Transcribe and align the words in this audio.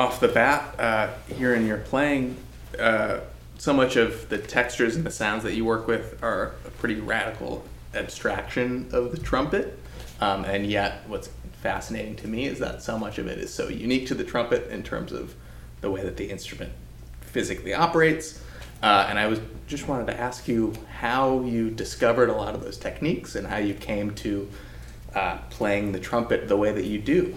off 0.00 0.18
the 0.18 0.28
bat, 0.28 0.80
uh, 0.80 1.10
in 1.28 1.66
your 1.66 1.76
playing, 1.76 2.34
uh, 2.78 3.20
so 3.58 3.70
much 3.74 3.96
of 3.96 4.26
the 4.30 4.38
textures 4.38 4.96
and 4.96 5.04
the 5.04 5.10
sounds 5.10 5.42
that 5.42 5.52
you 5.52 5.62
work 5.62 5.86
with 5.86 6.22
are 6.22 6.54
a 6.66 6.70
pretty 6.70 6.94
radical 6.94 7.62
abstraction 7.92 8.88
of 8.92 9.12
the 9.12 9.18
trumpet. 9.18 9.78
Um, 10.22 10.46
and 10.46 10.66
yet, 10.66 11.02
what's 11.06 11.28
fascinating 11.60 12.16
to 12.16 12.28
me 12.28 12.46
is 12.46 12.58
that 12.60 12.82
so 12.82 12.98
much 12.98 13.18
of 13.18 13.26
it 13.26 13.36
is 13.36 13.52
so 13.52 13.68
unique 13.68 14.06
to 14.06 14.14
the 14.14 14.24
trumpet 14.24 14.70
in 14.70 14.82
terms 14.82 15.12
of 15.12 15.34
the 15.82 15.90
way 15.90 16.02
that 16.02 16.16
the 16.16 16.30
instrument 16.30 16.72
physically 17.20 17.74
operates. 17.74 18.42
Uh, 18.82 19.06
and 19.06 19.18
I 19.18 19.26
was 19.26 19.38
just 19.66 19.86
wanted 19.86 20.06
to 20.06 20.18
ask 20.18 20.48
you 20.48 20.72
how 20.98 21.42
you 21.42 21.68
discovered 21.68 22.30
a 22.30 22.34
lot 22.34 22.54
of 22.54 22.62
those 22.62 22.78
techniques 22.78 23.34
and 23.34 23.46
how 23.46 23.58
you 23.58 23.74
came 23.74 24.14
to 24.14 24.48
uh, 25.14 25.36
playing 25.50 25.92
the 25.92 26.00
trumpet 26.00 26.48
the 26.48 26.56
way 26.56 26.72
that 26.72 26.86
you 26.86 26.98
do 26.98 27.36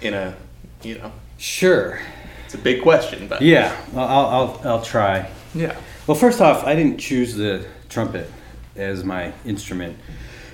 in 0.00 0.14
a, 0.14 0.34
you 0.82 0.98
know, 0.98 1.12
Sure. 1.40 1.98
it's 2.44 2.52
a 2.54 2.58
big 2.58 2.82
question, 2.82 3.26
but 3.26 3.40
Yeah, 3.40 3.74
I'll, 3.96 4.26
I'll, 4.26 4.60
I'll 4.64 4.82
try. 4.82 5.30
yeah. 5.54 5.74
Well, 6.06 6.16
first 6.16 6.40
off, 6.42 6.64
I 6.64 6.74
didn't 6.74 6.98
choose 6.98 7.34
the 7.34 7.64
trumpet 7.88 8.30
as 8.76 9.04
my 9.04 9.32
instrument. 9.46 9.96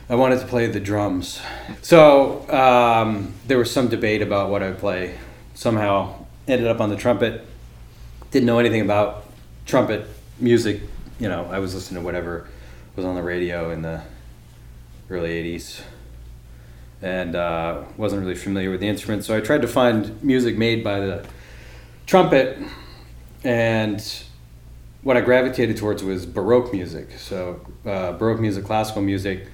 I 0.09 0.15
wanted 0.15 0.39
to 0.41 0.47
play 0.47 0.69
the 0.69 0.79
drums. 0.79 1.41
So 1.83 2.49
um, 2.51 3.35
there 3.49 3.59
was 3.59 3.71
some 3.71 3.89
debate 3.89 4.23
about 4.23 4.49
what 4.51 4.63
I 4.63 4.69
would 4.69 4.79
play. 4.79 5.19
Somehow 5.55 6.27
ended 6.47 6.69
up 6.69 6.81
on 6.81 6.89
the 6.91 6.97
trumpet. 6.97 7.45
Didn't 8.31 8.47
know 8.47 8.61
anything 8.61 8.83
about 8.83 9.27
trumpet 9.67 10.07
music. 10.39 10.83
You 11.19 11.29
know, 11.29 11.49
I 11.51 11.59
was 11.59 11.75
listening 11.75 12.03
to 12.03 12.05
whatever 12.05 12.47
was 12.95 13.05
on 13.05 13.17
the 13.17 13.23
radio 13.23 13.71
in 13.73 13.83
the 13.83 14.03
early 15.11 15.31
80s 15.59 15.81
and 17.03 17.35
uh, 17.35 17.83
wasn't 17.97 18.23
really 18.23 18.35
familiar 18.35 18.71
with 18.71 18.81
the 18.81 18.89
instrument. 18.89 19.25
So 19.25 19.37
I 19.37 19.41
tried 19.41 19.63
to 19.63 19.69
find 19.69 20.23
music 20.23 20.57
made 20.57 20.83
by 20.83 21.01
the 21.01 21.27
trumpet 22.07 22.59
and 23.45 24.03
what 25.03 25.17
I 25.17 25.21
gravitated 25.21 25.77
towards 25.77 26.03
was 26.03 26.27
Baroque 26.27 26.73
music. 26.73 27.13
So 27.19 27.61
uh, 27.85 28.13
Baroque 28.13 28.41
music, 28.41 28.65
classical 28.65 29.03
music. 29.03 29.47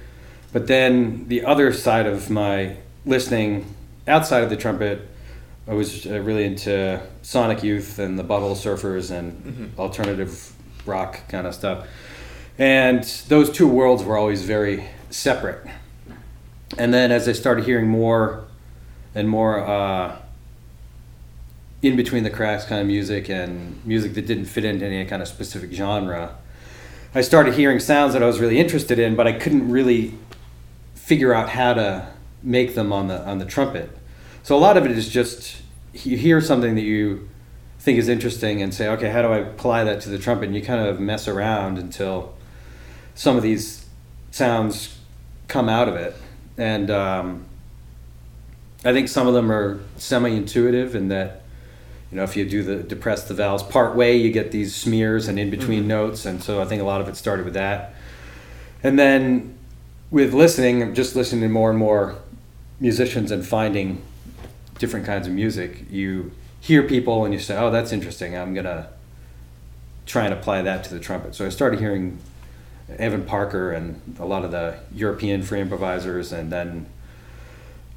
But 0.51 0.65
then 0.65 1.27
the 1.27 1.45
other 1.45 1.71
side 1.71 2.07
of 2.07 2.31
my 2.31 2.77
listening 3.05 3.71
outside 4.07 4.43
of 4.43 4.49
the 4.49 4.55
trumpet, 4.55 5.07
I 5.67 5.73
was 5.73 6.07
uh, 6.07 6.19
really 6.21 6.45
into 6.45 6.99
Sonic 7.21 7.61
Youth 7.61 7.99
and 7.99 8.17
the 8.17 8.23
Butthole 8.23 8.55
Surfers 8.55 9.11
and 9.11 9.73
alternative 9.77 10.53
rock 10.87 11.19
kind 11.29 11.45
of 11.45 11.53
stuff. 11.53 11.87
And 12.57 13.03
those 13.27 13.51
two 13.51 13.67
worlds 13.67 14.03
were 14.03 14.17
always 14.17 14.43
very 14.43 14.87
separate. 15.11 15.67
And 16.77 16.93
then 16.93 17.11
as 17.11 17.27
I 17.27 17.33
started 17.33 17.65
hearing 17.65 17.87
more 17.87 18.45
and 19.15 19.29
more 19.29 19.59
uh, 19.59 20.17
in 21.81 21.95
between 21.95 22.23
the 22.23 22.29
cracks 22.29 22.65
kind 22.65 22.81
of 22.81 22.87
music 22.87 23.29
and 23.29 23.85
music 23.85 24.13
that 24.15 24.25
didn't 24.25 24.45
fit 24.45 24.65
into 24.65 24.85
any 24.85 25.05
kind 25.05 25.21
of 25.21 25.27
specific 25.27 25.71
genre, 25.71 26.35
I 27.13 27.21
started 27.21 27.53
hearing 27.53 27.79
sounds 27.79 28.13
that 28.13 28.23
I 28.23 28.25
was 28.25 28.39
really 28.39 28.59
interested 28.59 28.97
in, 28.97 29.15
but 29.15 29.27
I 29.27 29.33
couldn't 29.33 29.69
really 29.69 30.15
figure 30.95 31.33
out 31.33 31.49
how 31.49 31.73
to 31.73 32.07
make 32.41 32.75
them 32.75 32.91
on 32.91 33.07
the 33.07 33.21
on 33.25 33.37
the 33.37 33.45
trumpet. 33.45 33.95
So 34.41 34.55
a 34.55 34.59
lot 34.59 34.77
of 34.77 34.85
it 34.85 34.91
is 34.91 35.09
just 35.09 35.61
you 35.93 36.17
hear 36.17 36.41
something 36.41 36.75
that 36.75 36.81
you 36.81 37.29
think 37.79 37.99
is 37.99 38.07
interesting 38.07 38.61
and 38.61 38.73
say, 38.73 38.87
okay, 38.87 39.09
how 39.09 39.21
do 39.21 39.27
I 39.27 39.37
apply 39.39 39.83
that 39.83 40.01
to 40.01 40.09
the 40.09 40.17
trumpet? 40.17 40.45
And 40.45 40.55
you 40.55 40.61
kind 40.61 40.87
of 40.87 40.99
mess 40.99 41.27
around 41.27 41.77
until 41.77 42.33
some 43.13 43.37
of 43.37 43.43
these 43.43 43.85
sounds 44.31 44.97
come 45.47 45.69
out 45.69 45.87
of 45.87 45.95
it. 45.95 46.15
And 46.57 46.91
um, 46.91 47.45
I 48.85 48.91
think 48.91 49.07
some 49.07 49.27
of 49.27 49.33
them 49.33 49.51
are 49.51 49.79
semi-intuitive 49.97 50.95
in 50.95 51.07
that 51.07 51.43
you 52.11 52.17
know 52.17 52.23
if 52.23 52.35
you 52.35 52.47
do 52.47 52.61
the 52.63 52.77
depress 52.83 53.23
the 53.23 53.33
valves 53.33 53.63
part 53.63 53.95
way 53.95 54.15
you 54.15 54.31
get 54.31 54.51
these 54.51 54.75
smears 54.75 55.27
and 55.27 55.39
in 55.39 55.49
between 55.49 55.87
notes 55.87 56.27
and 56.27 56.43
so 56.43 56.61
i 56.61 56.65
think 56.65 56.79
a 56.79 56.85
lot 56.85 57.01
of 57.01 57.07
it 57.07 57.15
started 57.15 57.43
with 57.43 57.55
that. 57.55 57.95
And 58.83 58.99
then 58.99 59.57
with 60.11 60.33
listening 60.33 60.83
I'm 60.83 60.93
just 60.93 61.15
listening 61.15 61.41
to 61.41 61.49
more 61.49 61.69
and 61.69 61.79
more 61.79 62.15
musicians 62.79 63.31
and 63.31 63.45
finding 63.45 64.01
different 64.77 65.05
kinds 65.05 65.25
of 65.25 65.33
music 65.33 65.85
you 65.89 66.31
hear 66.59 66.83
people 66.83 67.25
and 67.25 67.33
you 67.33 67.39
say 67.39 67.57
oh 67.57 67.71
that's 67.71 67.91
interesting. 67.91 68.37
I'm 68.37 68.53
gonna 68.53 68.89
try 70.05 70.25
and 70.25 70.33
apply 70.33 70.61
that 70.61 70.83
to 70.83 70.93
the 70.93 70.99
trumpet. 70.99 71.33
So 71.33 71.45
i 71.45 71.49
started 71.49 71.79
hearing 71.79 72.19
evan 72.99 73.23
parker 73.23 73.71
and 73.71 74.01
a 74.19 74.25
lot 74.25 74.43
of 74.43 74.51
the 74.51 74.77
european 74.93 75.41
free 75.43 75.59
improvisers 75.59 76.31
and 76.31 76.51
then 76.51 76.85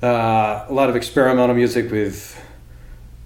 uh, 0.03 0.67
a 0.69 0.73
lot 0.73 0.89
of 0.91 0.97
experimental 0.97 1.55
music 1.55 1.91
with 1.91 2.41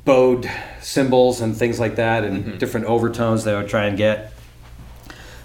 bowed 0.05 0.51
cymbals 0.81 1.41
and 1.41 1.57
things 1.57 1.79
like 1.79 1.97
that 1.97 2.25
and 2.25 2.59
different 2.59 2.87
overtones 2.87 3.45
they 3.45 3.55
would 3.55 3.69
try 3.69 3.87
and 3.87 3.97
get. 3.97 4.33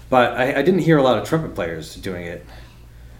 But 0.08 0.32
I, 0.32 0.60
I 0.60 0.62
didn't 0.62 0.80
hear 0.80 0.98
a 0.98 1.02
lot 1.02 1.18
of 1.18 1.28
trumpet 1.28 1.54
players 1.54 1.94
doing 1.96 2.26
it. 2.26 2.46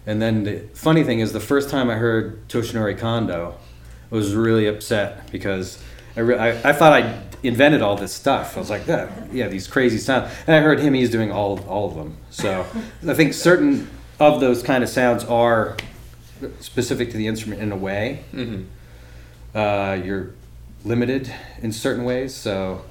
And 0.05 0.21
then 0.21 0.43
the 0.43 0.59
funny 0.73 1.03
thing 1.03 1.19
is, 1.19 1.33
the 1.33 1.39
first 1.39 1.69
time 1.69 1.89
I 1.89 1.95
heard 1.95 2.47
Toshinori 2.47 2.97
Kondo, 2.97 3.57
I 4.09 4.15
was 4.15 4.33
really 4.33 4.67
upset 4.67 5.29
because 5.31 5.83
I, 6.15 6.21
re- 6.21 6.37
I, 6.37 6.69
I 6.69 6.73
thought 6.73 6.93
I 6.93 7.21
invented 7.43 7.81
all 7.81 7.95
this 7.95 8.13
stuff. 8.13 8.57
I 8.57 8.59
was 8.59 8.69
like, 8.69 8.87
yeah, 8.87 9.09
yeah, 9.31 9.47
these 9.47 9.67
crazy 9.67 9.97
sounds. 9.97 10.31
And 10.47 10.55
I 10.55 10.59
heard 10.61 10.79
him, 10.79 10.93
he's 10.93 11.09
doing 11.09 11.31
all, 11.31 11.59
all 11.67 11.87
of 11.87 11.95
them. 11.95 12.17
So 12.29 12.65
I 13.07 13.13
think 13.13 13.33
certain 13.33 13.89
of 14.19 14.39
those 14.39 14.63
kind 14.63 14.83
of 14.83 14.89
sounds 14.89 15.23
are 15.25 15.77
specific 16.59 17.11
to 17.11 17.17
the 17.17 17.27
instrument 17.27 17.61
in 17.61 17.71
a 17.71 17.75
way. 17.75 18.23
Mm-hmm. 18.33 18.63
Uh, 19.57 19.95
you're 20.03 20.31
limited 20.83 21.31
in 21.61 21.71
certain 21.71 22.03
ways, 22.03 22.33
so 22.35 22.83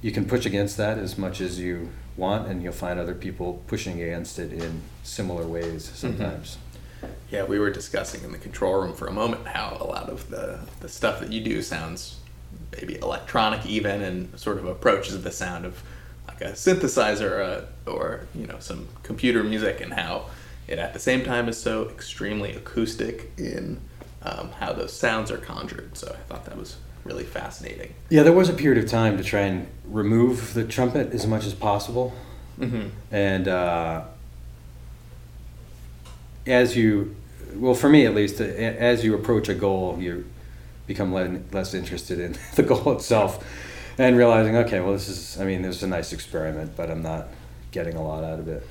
you 0.00 0.12
can 0.12 0.24
push 0.24 0.46
against 0.46 0.76
that 0.76 0.98
as 0.98 1.18
much 1.18 1.40
as 1.40 1.58
you 1.58 1.90
want, 2.16 2.48
and 2.48 2.62
you'll 2.62 2.72
find 2.72 3.00
other 3.00 3.14
people 3.14 3.62
pushing 3.66 4.00
against 4.00 4.38
it 4.38 4.52
in 4.52 4.82
similar 5.02 5.46
ways 5.46 5.90
sometimes. 5.94 6.58
Yeah, 7.30 7.44
we 7.44 7.58
were 7.58 7.70
discussing 7.70 8.22
in 8.22 8.32
the 8.32 8.38
control 8.38 8.80
room 8.80 8.94
for 8.94 9.06
a 9.08 9.12
moment 9.12 9.46
how 9.46 9.76
a 9.80 9.84
lot 9.84 10.08
of 10.08 10.30
the, 10.30 10.60
the 10.80 10.88
stuff 10.88 11.20
that 11.20 11.32
you 11.32 11.40
do 11.40 11.60
sounds 11.62 12.20
maybe 12.72 12.96
electronic 12.96 13.64
even 13.66 14.02
and 14.02 14.38
sort 14.38 14.58
of 14.58 14.66
approaches 14.66 15.22
the 15.22 15.30
sound 15.30 15.64
of 15.64 15.82
like 16.28 16.40
a 16.40 16.52
synthesizer 16.52 17.64
uh, 17.86 17.90
or 17.90 18.26
you 18.34 18.46
know 18.46 18.56
some 18.58 18.88
computer 19.02 19.42
music 19.42 19.80
and 19.80 19.92
how 19.92 20.26
it 20.66 20.78
at 20.78 20.92
the 20.92 20.98
same 20.98 21.24
time 21.24 21.48
is 21.48 21.58
so 21.58 21.88
extremely 21.88 22.52
acoustic 22.52 23.30
in 23.36 23.80
um, 24.22 24.50
how 24.52 24.72
those 24.72 24.92
sounds 24.92 25.30
are 25.30 25.36
conjured. 25.38 25.96
So 25.96 26.08
I 26.08 26.22
thought 26.28 26.46
that 26.46 26.56
was 26.56 26.76
really 27.04 27.24
fascinating. 27.24 27.94
Yeah, 28.08 28.22
there 28.22 28.32
was 28.32 28.48
a 28.48 28.54
period 28.54 28.82
of 28.82 28.90
time 28.90 29.18
to 29.18 29.22
try 29.24 29.42
and 29.42 29.68
remove 29.84 30.54
the 30.54 30.64
trumpet 30.64 31.12
as 31.12 31.26
much 31.26 31.44
as 31.44 31.54
possible. 31.54 32.14
Mm-hmm. 32.58 32.90
and 33.10 33.48
uh, 33.48 34.04
as 36.46 36.76
you 36.76 37.16
well 37.56 37.74
for 37.74 37.88
me 37.88 38.06
at 38.06 38.14
least 38.14 38.40
as 38.40 39.04
you 39.04 39.12
approach 39.12 39.48
a 39.48 39.54
goal 39.54 39.98
you 39.98 40.24
become 40.86 41.14
le- 41.14 41.40
less 41.52 41.74
interested 41.74 42.18
in 42.18 42.36
the 42.54 42.62
goal 42.62 42.92
itself 42.92 43.44
and 43.98 44.16
realizing 44.16 44.56
okay 44.56 44.80
well 44.80 44.92
this 44.92 45.08
is 45.08 45.40
i 45.40 45.44
mean 45.44 45.62
this 45.62 45.76
is 45.76 45.82
a 45.82 45.86
nice 45.86 46.12
experiment 46.12 46.72
but 46.76 46.90
i'm 46.90 47.02
not 47.02 47.28
getting 47.70 47.96
a 47.96 48.02
lot 48.02 48.24
out 48.24 48.38
of 48.38 48.48
it 48.48 48.66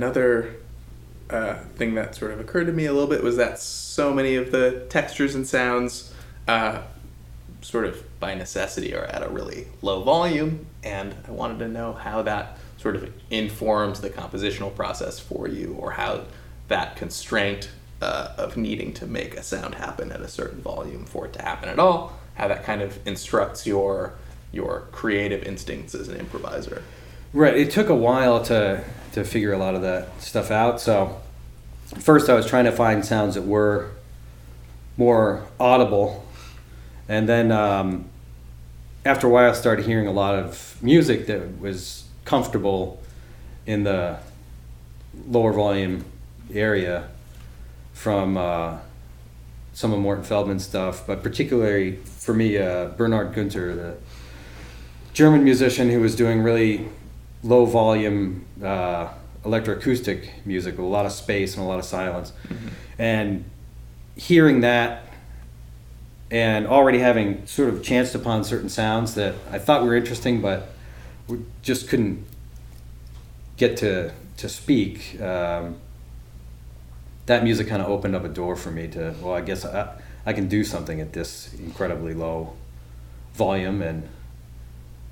another 0.00 0.54
uh, 1.28 1.56
thing 1.76 1.94
that 1.94 2.14
sort 2.14 2.30
of 2.30 2.40
occurred 2.40 2.64
to 2.64 2.72
me 2.72 2.86
a 2.86 2.92
little 2.92 3.06
bit 3.06 3.22
was 3.22 3.36
that 3.36 3.58
so 3.58 4.14
many 4.14 4.34
of 4.34 4.50
the 4.50 4.86
textures 4.88 5.34
and 5.34 5.46
sounds, 5.46 6.10
uh, 6.48 6.80
sort 7.60 7.84
of 7.84 8.02
by 8.18 8.34
necessity, 8.34 8.94
are 8.94 9.04
at 9.04 9.22
a 9.22 9.28
really 9.28 9.66
low 9.82 10.02
volume, 10.02 10.64
and 10.82 11.14
I 11.28 11.32
wanted 11.32 11.58
to 11.58 11.68
know 11.68 11.92
how 11.92 12.22
that 12.22 12.56
sort 12.78 12.96
of 12.96 13.12
informs 13.28 14.00
the 14.00 14.08
compositional 14.08 14.74
process 14.74 15.20
for 15.20 15.46
you, 15.46 15.76
or 15.78 15.90
how 15.90 16.22
that 16.68 16.96
constraint 16.96 17.68
uh, 18.00 18.32
of 18.38 18.56
needing 18.56 18.94
to 18.94 19.06
make 19.06 19.36
a 19.36 19.42
sound 19.42 19.74
happen 19.74 20.10
at 20.12 20.22
a 20.22 20.28
certain 20.28 20.62
volume 20.62 21.04
for 21.04 21.26
it 21.26 21.34
to 21.34 21.42
happen 21.42 21.68
at 21.68 21.78
all. 21.78 22.18
How 22.36 22.48
that 22.48 22.64
kind 22.64 22.80
of 22.80 23.06
instructs 23.06 23.66
your 23.66 24.14
your 24.50 24.88
creative 24.92 25.42
instincts 25.42 25.94
as 25.94 26.08
an 26.08 26.16
improviser. 26.16 26.82
Right. 27.34 27.54
It 27.54 27.70
took 27.70 27.88
a 27.90 27.94
while 27.94 28.42
to 28.44 28.82
to 29.12 29.24
figure 29.24 29.52
a 29.52 29.58
lot 29.58 29.74
of 29.74 29.82
that 29.82 30.20
stuff 30.20 30.50
out. 30.50 30.80
So 30.80 31.20
first, 31.98 32.28
I 32.28 32.34
was 32.34 32.46
trying 32.46 32.64
to 32.64 32.72
find 32.72 33.04
sounds 33.04 33.34
that 33.34 33.42
were 33.42 33.90
more 34.96 35.46
audible, 35.58 36.26
and 37.08 37.28
then 37.28 37.50
um, 37.50 38.04
after 39.04 39.26
a 39.26 39.30
while, 39.30 39.50
I 39.50 39.54
started 39.54 39.86
hearing 39.86 40.06
a 40.06 40.12
lot 40.12 40.34
of 40.34 40.76
music 40.82 41.26
that 41.26 41.60
was 41.60 42.04
comfortable 42.24 43.00
in 43.66 43.84
the 43.84 44.18
lower 45.26 45.52
volume 45.52 46.04
area 46.52 47.08
from 47.92 48.36
uh, 48.36 48.78
some 49.72 49.92
of 49.92 49.98
Morton 49.98 50.24
Feldman's 50.24 50.64
stuff, 50.64 51.06
but 51.06 51.22
particularly 51.22 51.96
for 51.96 52.34
me, 52.34 52.58
uh, 52.58 52.86
Bernhard 52.86 53.34
Günter, 53.34 53.74
the 53.74 53.96
German 55.12 55.44
musician 55.44 55.90
who 55.90 56.00
was 56.00 56.14
doing 56.14 56.42
really 56.42 56.88
low 57.42 57.64
volume 57.64 58.44
uh, 58.62 59.08
electroacoustic 59.44 60.28
music 60.44 60.76
with 60.76 60.86
a 60.86 60.88
lot 60.88 61.06
of 61.06 61.12
space 61.12 61.56
and 61.56 61.64
a 61.64 61.68
lot 61.68 61.78
of 61.78 61.84
silence. 61.84 62.32
Mm-hmm. 62.48 62.68
And 62.98 63.44
hearing 64.16 64.60
that 64.60 65.06
and 66.30 66.66
already 66.66 66.98
having 66.98 67.46
sort 67.46 67.70
of 67.70 67.82
chanced 67.82 68.14
upon 68.14 68.44
certain 68.44 68.68
sounds 68.68 69.14
that 69.14 69.34
I 69.50 69.58
thought 69.58 69.82
were 69.82 69.96
interesting, 69.96 70.40
but 70.40 70.68
we 71.26 71.40
just 71.62 71.88
couldn't 71.88 72.24
get 73.56 73.76
to 73.78 74.12
to 74.36 74.48
speak. 74.48 75.20
Um, 75.20 75.76
that 77.26 77.44
music 77.44 77.68
kind 77.68 77.82
of 77.82 77.88
opened 77.88 78.16
up 78.16 78.24
a 78.24 78.28
door 78.28 78.56
for 78.56 78.70
me 78.70 78.88
to 78.88 79.14
well, 79.20 79.34
I 79.34 79.40
guess 79.40 79.64
I, 79.64 79.96
I 80.24 80.32
can 80.32 80.48
do 80.48 80.62
something 80.64 81.00
at 81.00 81.12
this 81.12 81.52
incredibly 81.54 82.14
low 82.14 82.54
volume 83.34 83.82
and 83.82 84.08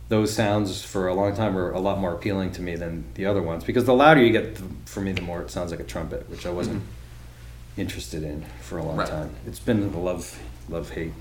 those 0.09 0.33
sounds 0.33 0.83
for 0.83 1.09
a 1.09 1.15
long 1.15 1.35
time 1.35 1.55
were 1.55 1.71
a 1.71 1.81
lot 1.81 1.99
more 1.99 2.15
appealing 2.15 2.51
to 2.53 2.63
me 2.63 2.75
than 2.77 3.05
the 3.15 3.27
other 3.27 3.43
ones 3.43 3.65
because 3.65 3.85
the 3.85 3.95
louder 3.95 4.23
you 4.23 4.33
get 4.33 4.59
for 4.87 5.01
me 5.01 5.13
the 5.13 5.23
more 5.23 5.43
it 5.43 5.51
sounds 5.51 5.71
like 5.71 5.81
a 5.81 5.85
trumpet 5.85 6.29
which 6.31 6.47
i 6.47 6.51
wasn't 6.51 6.77
mm-hmm. 6.77 7.81
interested 7.81 8.23
in 8.23 8.45
for 8.61 8.79
a 8.79 8.83
long 8.83 8.97
right. 8.97 9.09
time 9.09 9.31
it's 9.47 9.59
been 9.59 9.83
a 9.83 10.01
love 10.01 10.39
love 10.69 10.91
hate 10.91 11.13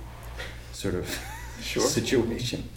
sort 0.71 0.95
of 0.95 1.19
sure. 1.61 1.83
situation 1.83 2.69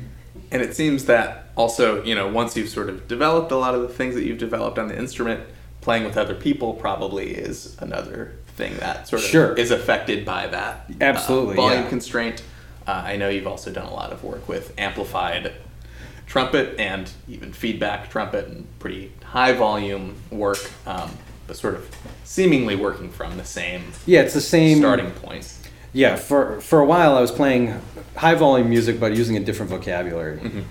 and 0.50 0.62
it 0.62 0.74
seems 0.74 1.04
that 1.04 1.50
also 1.56 2.02
you 2.04 2.14
know 2.14 2.28
once 2.28 2.56
you've 2.56 2.68
sort 2.68 2.88
of 2.88 3.06
developed 3.08 3.52
a 3.52 3.56
lot 3.56 3.74
of 3.74 3.82
the 3.82 3.88
things 3.88 4.14
that 4.14 4.24
you've 4.24 4.38
developed 4.38 4.78
on 4.78 4.88
the 4.88 4.96
instrument 4.96 5.40
playing 5.80 6.04
with 6.04 6.16
other 6.16 6.34
people 6.34 6.74
probably 6.74 7.30
is 7.30 7.76
another 7.80 8.34
thing 8.56 8.76
that 8.78 9.06
sort 9.06 9.22
of 9.22 9.28
sure. 9.28 9.54
is 9.54 9.70
affected 9.70 10.24
by 10.24 10.46
that 10.46 10.84
uh, 10.90 10.94
absolutely 11.04 11.52
uh, 11.52 11.60
volume 11.60 11.82
yeah. 11.82 11.88
constraint 11.88 12.42
uh, 12.88 13.02
I 13.04 13.16
know 13.16 13.28
you've 13.28 13.46
also 13.46 13.70
done 13.70 13.86
a 13.86 13.92
lot 13.92 14.12
of 14.12 14.24
work 14.24 14.48
with 14.48 14.72
amplified 14.78 15.52
trumpet 16.26 16.80
and 16.80 17.10
even 17.28 17.52
feedback 17.52 18.10
trumpet 18.10 18.48
and 18.48 18.66
pretty 18.78 19.12
high 19.22 19.52
volume 19.52 20.16
work, 20.30 20.58
um, 20.86 21.10
but 21.46 21.56
sort 21.56 21.74
of 21.74 21.88
seemingly 22.24 22.76
working 22.76 23.10
from 23.10 23.36
the 23.36 23.44
same 23.44 23.92
yeah, 24.06 24.22
it's 24.22 24.32
the 24.32 24.40
same 24.40 24.78
starting 24.78 25.10
point. 25.10 25.54
Yeah, 25.92 26.16
for 26.16 26.62
for 26.62 26.80
a 26.80 26.84
while 26.86 27.14
I 27.14 27.20
was 27.20 27.30
playing 27.30 27.78
high 28.16 28.34
volume 28.34 28.70
music, 28.70 28.98
but 28.98 29.14
using 29.14 29.36
a 29.36 29.40
different 29.40 29.70
vocabulary 29.70 30.38
mm-hmm. 30.38 30.62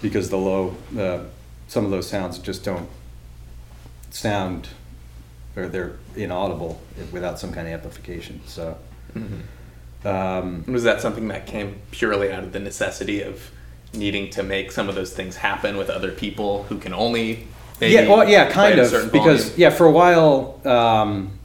because 0.00 0.30
the 0.30 0.38
low, 0.38 0.76
uh, 0.98 1.24
some 1.68 1.84
of 1.84 1.90
those 1.90 2.08
sounds 2.08 2.38
just 2.38 2.64
don't 2.64 2.88
sound, 4.10 4.68
or 5.54 5.68
they're 5.68 5.96
inaudible 6.14 6.80
without 7.12 7.38
some 7.38 7.52
kind 7.52 7.66
of 7.66 7.74
amplification. 7.74 8.40
So. 8.46 8.78
Mm-hmm. 9.14 9.40
Um, 10.06 10.64
was 10.66 10.84
that 10.84 11.00
something 11.00 11.28
that 11.28 11.46
came 11.46 11.80
purely 11.90 12.32
out 12.32 12.44
of 12.44 12.52
the 12.52 12.60
necessity 12.60 13.22
of 13.22 13.50
needing 13.92 14.30
to 14.30 14.42
make 14.42 14.70
some 14.70 14.88
of 14.88 14.94
those 14.94 15.12
things 15.12 15.36
happen 15.36 15.76
with 15.76 15.90
other 15.90 16.12
people 16.12 16.62
who 16.64 16.78
can 16.78 16.94
only 16.94 17.48
yeah, 17.80 18.08
well, 18.08 18.26
yeah, 18.26 18.50
kind 18.50 18.78
of 18.78 19.12
because 19.12 19.44
volume? 19.44 19.60
yeah, 19.60 19.70
for 19.70 19.84
a 19.84 19.90
while 19.90 20.66
um, 20.66 21.38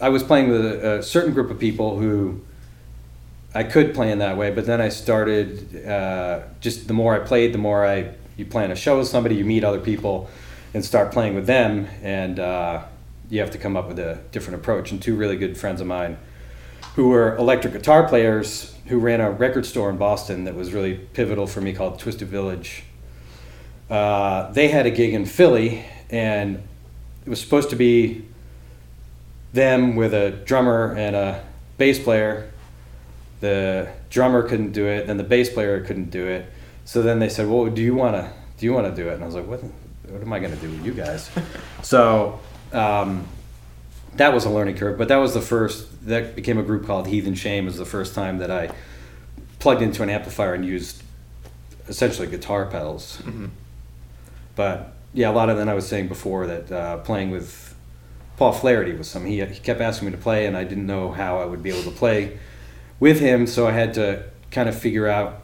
I 0.00 0.10
was 0.10 0.22
playing 0.22 0.50
with 0.50 0.64
a, 0.64 0.98
a, 0.98 1.02
certain 1.02 1.32
group 1.32 1.50
of 1.50 1.58
people 1.58 1.98
who 1.98 2.42
I 3.54 3.62
could 3.62 3.94
play 3.94 4.10
in 4.10 4.18
that 4.18 4.36
way, 4.36 4.50
but 4.50 4.66
then 4.66 4.80
I 4.80 4.88
started 4.88 5.86
uh, 5.86 6.40
just 6.60 6.86
the 6.86 6.92
more 6.92 7.14
I 7.14 7.20
played, 7.20 7.54
the 7.54 7.58
more 7.58 7.86
I 7.86 8.10
you 8.36 8.44
plan 8.44 8.70
a 8.70 8.76
show 8.76 8.98
with 8.98 9.08
somebody, 9.08 9.36
you 9.36 9.44
meet 9.44 9.64
other 9.64 9.80
people, 9.80 10.28
and 10.74 10.84
start 10.84 11.12
playing 11.12 11.34
with 11.34 11.46
them, 11.46 11.86
and 12.02 12.40
uh, 12.40 12.82
you 13.32 13.40
have 13.40 13.50
to 13.50 13.56
come 13.56 13.78
up 13.78 13.88
with 13.88 13.98
a 13.98 14.18
different 14.30 14.60
approach. 14.60 14.92
And 14.92 15.00
two 15.00 15.16
really 15.16 15.36
good 15.36 15.56
friends 15.56 15.80
of 15.80 15.86
mine 15.86 16.18
who 16.96 17.08
were 17.08 17.34
electric 17.36 17.72
guitar 17.72 18.06
players 18.06 18.76
who 18.88 18.98
ran 18.98 19.22
a 19.22 19.30
record 19.30 19.64
store 19.64 19.88
in 19.88 19.96
Boston 19.96 20.44
that 20.44 20.54
was 20.54 20.74
really 20.74 20.96
pivotal 21.14 21.46
for 21.46 21.62
me 21.62 21.72
called 21.72 21.98
Twisted 21.98 22.28
Village. 22.28 22.84
Uh, 23.88 24.52
they 24.52 24.68
had 24.68 24.84
a 24.84 24.90
gig 24.90 25.14
in 25.14 25.24
Philly, 25.24 25.82
and 26.10 26.56
it 27.24 27.30
was 27.30 27.40
supposed 27.40 27.70
to 27.70 27.76
be 27.76 28.26
them 29.54 29.96
with 29.96 30.12
a 30.12 30.32
drummer 30.44 30.94
and 30.94 31.16
a 31.16 31.42
bass 31.78 31.98
player. 31.98 32.52
The 33.40 33.88
drummer 34.10 34.46
couldn't 34.46 34.72
do 34.72 34.86
it, 34.86 35.06
then 35.06 35.16
the 35.16 35.24
bass 35.24 35.48
player 35.48 35.82
couldn't 35.82 36.10
do 36.10 36.26
it. 36.26 36.44
So 36.84 37.00
then 37.00 37.18
they 37.18 37.30
said, 37.30 37.48
"Well, 37.48 37.66
do 37.70 37.80
you 37.80 37.94
want 37.94 38.14
to 38.14 38.30
do 38.58 38.66
you 38.66 38.74
want 38.74 38.94
to 38.94 39.02
do 39.02 39.08
it?" 39.08 39.14
And 39.14 39.22
I 39.22 39.26
was 39.26 39.34
like, 39.34 39.46
"What? 39.46 39.62
What 40.08 40.20
am 40.20 40.32
I 40.34 40.38
going 40.38 40.54
to 40.54 40.60
do 40.60 40.68
with 40.68 40.84
you 40.84 40.92
guys?" 40.92 41.30
so 41.82 42.40
um, 42.72 43.26
that 44.14 44.32
was 44.32 44.44
a 44.44 44.50
learning 44.50 44.76
curve. 44.76 44.98
But 44.98 45.08
that 45.08 45.16
was 45.16 45.34
the 45.34 45.40
first. 45.40 46.06
That 46.06 46.34
became 46.34 46.58
a 46.58 46.62
group 46.62 46.86
called 46.86 47.06
Heathen 47.08 47.34
Shame. 47.34 47.66
Was 47.66 47.78
the 47.78 47.84
first 47.84 48.14
time 48.14 48.38
that 48.38 48.50
I 48.50 48.70
plugged 49.58 49.82
into 49.82 50.02
an 50.02 50.10
amplifier 50.10 50.54
and 50.54 50.64
used 50.64 51.02
essentially 51.88 52.26
guitar 52.26 52.66
pedals. 52.66 53.18
Mm-hmm. 53.18 53.46
But 54.56 54.92
yeah, 55.14 55.30
a 55.30 55.32
lot 55.32 55.50
of 55.50 55.56
them 55.56 55.68
I 55.68 55.74
was 55.74 55.86
saying 55.86 56.08
before 56.08 56.46
that 56.46 56.72
uh, 56.72 56.96
playing 56.98 57.30
with 57.30 57.74
Paul 58.36 58.52
Flaherty 58.52 58.92
was 58.92 59.08
some. 59.08 59.24
He, 59.24 59.44
he 59.44 59.60
kept 59.60 59.80
asking 59.80 60.06
me 60.06 60.12
to 60.12 60.18
play, 60.18 60.46
and 60.46 60.56
I 60.56 60.64
didn't 60.64 60.86
know 60.86 61.12
how 61.12 61.38
I 61.38 61.44
would 61.44 61.62
be 61.62 61.70
able 61.70 61.90
to 61.90 61.96
play 61.96 62.38
with 62.98 63.20
him. 63.20 63.46
So 63.46 63.66
I 63.66 63.72
had 63.72 63.94
to 63.94 64.24
kind 64.50 64.68
of 64.68 64.78
figure 64.78 65.06
out 65.06 65.41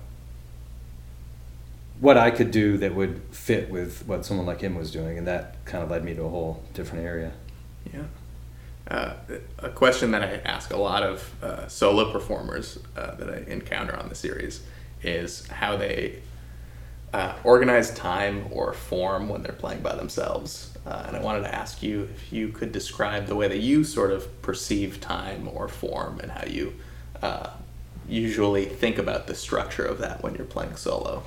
what 2.00 2.16
I 2.16 2.30
could 2.30 2.50
do 2.50 2.78
that 2.78 2.94
would 2.94 3.22
fit 3.30 3.70
with 3.70 4.06
what 4.06 4.24
someone 4.24 4.46
like 4.46 4.60
him 4.60 4.74
was 4.74 4.90
doing, 4.90 5.18
and 5.18 5.26
that 5.26 5.64
kind 5.64 5.82
of 5.82 5.90
led 5.90 6.04
me 6.04 6.14
to 6.14 6.22
a 6.22 6.28
whole 6.28 6.62
different 6.74 7.04
area. 7.04 7.32
Yeah. 7.92 8.04
Uh, 8.88 9.14
a 9.58 9.68
question 9.68 10.12
that 10.12 10.22
I 10.22 10.36
ask 10.44 10.72
a 10.72 10.76
lot 10.76 11.02
of 11.02 11.42
uh, 11.42 11.68
solo 11.68 12.10
performers 12.10 12.78
uh, 12.96 13.14
that 13.16 13.28
I 13.28 13.50
encounter 13.50 13.94
on 13.94 14.08
the 14.08 14.14
series 14.14 14.62
is 15.02 15.46
how 15.48 15.76
they 15.76 16.20
uh, 17.12 17.34
organize 17.44 17.92
time 17.94 18.46
or 18.50 18.72
form 18.72 19.28
when 19.28 19.42
they're 19.42 19.52
playing 19.52 19.82
by 19.82 19.94
themselves. 19.94 20.72
Uh, 20.86 21.04
and 21.06 21.16
I 21.16 21.20
wanted 21.20 21.40
to 21.42 21.54
ask 21.54 21.82
you 21.82 22.08
if 22.14 22.32
you 22.32 22.48
could 22.48 22.72
describe 22.72 23.26
the 23.26 23.34
way 23.34 23.48
that 23.48 23.58
you 23.58 23.84
sort 23.84 24.10
of 24.10 24.40
perceive 24.40 25.00
time 25.00 25.48
or 25.52 25.68
form 25.68 26.20
and 26.20 26.30
how 26.30 26.46
you 26.46 26.74
uh, 27.22 27.50
usually 28.08 28.64
think 28.64 28.96
about 28.98 29.26
the 29.26 29.34
structure 29.34 29.84
of 29.84 29.98
that 29.98 30.22
when 30.22 30.34
you're 30.34 30.46
playing 30.46 30.76
solo. 30.76 31.24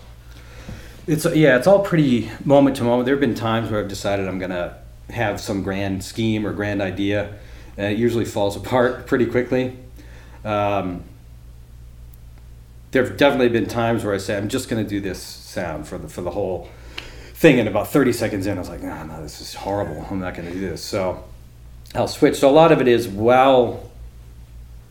It's 1.08 1.26
yeah, 1.26 1.58
it's 1.58 1.68
all 1.68 1.80
pretty 1.80 2.30
moment 2.46 2.76
to 2.78 2.84
moment. 2.84 3.06
There 3.06 3.16
have 3.16 3.22
been 3.22 3.36
times 3.36 3.72
where 3.72 3.80
I've 3.80 3.88
decided 3.88 4.28
I'm 4.28 4.40
gonna 4.40 4.78
have 5.10 5.42
some 5.42 5.64
grand 5.64 6.04
scheme 6.04 6.46
or 6.46 6.54
grand 6.54 6.82
idea, 6.82 7.34
and 7.76 7.94
it 7.94 7.98
usually 7.98 8.26
falls 8.26 8.56
apart 8.62 9.08
pretty 9.08 9.26
quickly. 9.26 9.78
Um, 10.46 11.04
there 12.92 13.06
have 13.06 13.18
definitely 13.18 13.50
been 13.50 13.68
times 13.68 14.04
where 14.04 14.14
I 14.14 14.18
say 14.18 14.38
I'm 14.38 14.50
just 14.50 14.70
gonna 14.70 14.84
do 14.84 15.00
this 15.00 15.22
sound 15.22 15.88
for 15.88 15.98
the 15.98 16.08
for 16.08 16.22
the 16.22 16.32
whole 16.32 16.70
thing, 17.34 17.60
and 17.60 17.68
about 17.68 17.88
30 17.88 18.14
seconds 18.14 18.46
in, 18.46 18.58
I 18.58 18.60
was 18.60 18.70
like, 18.70 18.84
no, 18.84 19.04
no, 19.04 19.22
this 19.24 19.42
is 19.42 19.56
horrible. 19.56 20.06
I'm 20.12 20.20
not 20.20 20.36
gonna 20.36 20.52
do 20.52 20.60
this. 20.60 20.84
So 20.84 21.24
I'll 21.96 22.08
switch. 22.08 22.38
So 22.38 22.48
a 22.50 22.52
lot 22.52 22.72
of 22.72 22.80
it 22.80 22.88
is 22.88 23.08
while 23.08 23.90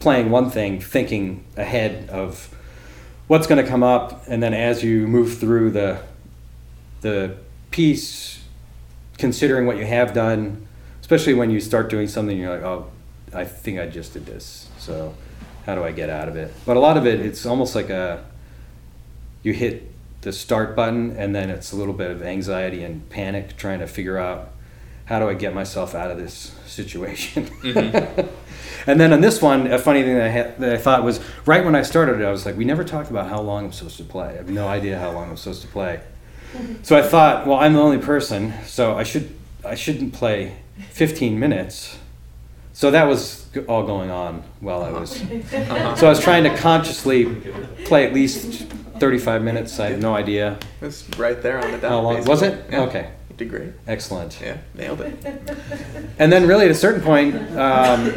playing 0.00 0.30
one 0.30 0.50
thing, 0.50 0.80
thinking 0.80 1.44
ahead 1.56 2.10
of 2.10 2.52
what's 3.30 3.46
going 3.46 3.64
to 3.64 3.70
come 3.70 3.84
up, 3.84 4.24
and 4.26 4.42
then 4.42 4.52
as 4.52 4.82
you 4.82 5.06
move 5.06 5.38
through 5.38 5.70
the 5.70 6.00
the 7.00 7.36
piece, 7.70 8.42
considering 9.18 9.66
what 9.66 9.76
you 9.76 9.86
have 9.86 10.12
done, 10.12 10.66
especially 11.00 11.32
when 11.32 11.48
you 11.48 11.60
start 11.60 11.88
doing 11.88 12.08
something, 12.08 12.36
you're 12.36 12.50
like, 12.50 12.64
oh, 12.64 12.90
I 13.32 13.44
think 13.44 13.78
I 13.78 13.86
just 13.86 14.14
did 14.14 14.26
this. 14.26 14.68
So 14.78 15.14
how 15.64 15.76
do 15.76 15.84
I 15.84 15.92
get 15.92 16.10
out 16.10 16.28
of 16.28 16.34
it? 16.34 16.52
But 16.66 16.76
a 16.76 16.80
lot 16.80 16.96
of 16.96 17.06
it, 17.06 17.20
it's 17.20 17.46
almost 17.46 17.76
like 17.76 17.88
a 17.88 18.24
you 19.44 19.52
hit 19.52 19.88
the 20.22 20.32
start 20.32 20.74
button, 20.74 21.12
and 21.12 21.32
then 21.32 21.50
it's 21.50 21.70
a 21.70 21.76
little 21.76 21.94
bit 21.94 22.10
of 22.10 22.24
anxiety 22.24 22.82
and 22.82 23.08
panic 23.10 23.56
trying 23.56 23.78
to 23.78 23.86
figure 23.86 24.18
out 24.18 24.50
how 25.10 25.18
do 25.18 25.28
I 25.28 25.34
get 25.34 25.52
myself 25.52 25.94
out 25.94 26.10
of 26.10 26.16
this 26.16 26.52
situation. 26.66 27.50
Mm-hmm. 27.60 28.28
And 28.86 28.98
then 28.98 29.12
on 29.12 29.20
this 29.20 29.42
one, 29.42 29.66
a 29.66 29.78
funny 29.78 30.02
thing 30.02 30.14
that 30.14 30.24
I, 30.24 30.28
had, 30.28 30.58
that 30.58 30.72
I 30.72 30.78
thought 30.78 31.04
was 31.04 31.20
right 31.44 31.62
when 31.62 31.74
I 31.74 31.82
started 31.82 32.18
it, 32.22 32.24
I 32.24 32.30
was 32.30 32.46
like, 32.46 32.56
we 32.56 32.64
never 32.64 32.82
talked 32.82 33.10
about 33.10 33.28
how 33.28 33.42
long 33.42 33.66
I'm 33.66 33.72
supposed 33.72 33.98
to 33.98 34.04
play. 34.04 34.28
I 34.28 34.36
have 34.36 34.48
no 34.48 34.68
idea 34.68 34.98
how 34.98 35.10
long 35.10 35.28
I'm 35.28 35.36
supposed 35.36 35.60
to 35.62 35.68
play. 35.68 36.00
So 36.82 36.96
I 36.96 37.02
thought, 37.02 37.46
well, 37.46 37.58
I'm 37.58 37.74
the 37.74 37.80
only 37.80 37.98
person, 37.98 38.54
so 38.64 38.96
I 38.96 39.04
should 39.04 39.36
I 39.64 39.76
shouldn't 39.76 40.14
play 40.14 40.56
15 40.90 41.38
minutes. 41.38 41.96
So 42.72 42.90
that 42.90 43.04
was 43.04 43.46
all 43.68 43.84
going 43.86 44.10
on 44.10 44.42
while 44.60 44.82
I 44.82 44.90
was. 44.90 45.20
Uh-huh. 45.22 45.94
So 45.96 46.06
I 46.06 46.10
was 46.10 46.20
trying 46.20 46.44
to 46.44 46.56
consciously 46.56 47.26
play 47.84 48.04
at 48.06 48.12
least 48.12 48.64
35 48.98 49.42
minutes. 49.42 49.78
I 49.78 49.90
have 49.90 50.00
no 50.00 50.14
idea 50.16 50.58
It 50.80 50.86
was 50.86 51.08
right 51.18 51.40
there 51.40 51.62
on 51.62 51.70
the 51.70 51.78
dot. 51.78 51.90
how 51.90 52.00
long. 52.00 52.24
Was 52.24 52.42
it? 52.42 52.64
Yeah. 52.70 52.82
Okay, 52.82 53.10
Great. 53.46 53.72
excellent. 53.86 54.38
Yeah, 54.40 54.58
nailed 54.74 55.00
it. 55.00 55.14
And 56.18 56.32
then, 56.32 56.46
really, 56.46 56.64
at 56.66 56.70
a 56.70 56.74
certain 56.74 57.00
point, 57.02 57.34
um, 57.56 58.12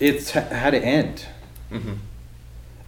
it's 0.00 0.34
h- 0.36 0.48
had 0.48 0.70
to 0.70 0.78
end. 0.84 1.24
hmm 1.70 1.94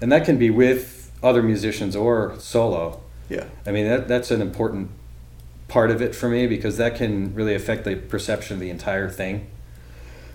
And 0.00 0.10
that 0.12 0.24
can 0.24 0.38
be 0.38 0.50
with 0.50 1.10
other 1.22 1.42
musicians 1.42 1.94
or 1.94 2.34
solo. 2.38 3.00
Yeah. 3.28 3.44
I 3.66 3.70
mean, 3.72 3.86
that, 3.86 4.08
that's 4.08 4.30
an 4.30 4.40
important 4.40 4.90
part 5.68 5.90
of 5.90 6.02
it 6.02 6.14
for 6.14 6.28
me 6.28 6.46
because 6.46 6.78
that 6.78 6.96
can 6.96 7.34
really 7.34 7.54
affect 7.54 7.84
the 7.84 7.94
perception 7.96 8.54
of 8.54 8.60
the 8.60 8.70
entire 8.70 9.08
thing. 9.08 9.46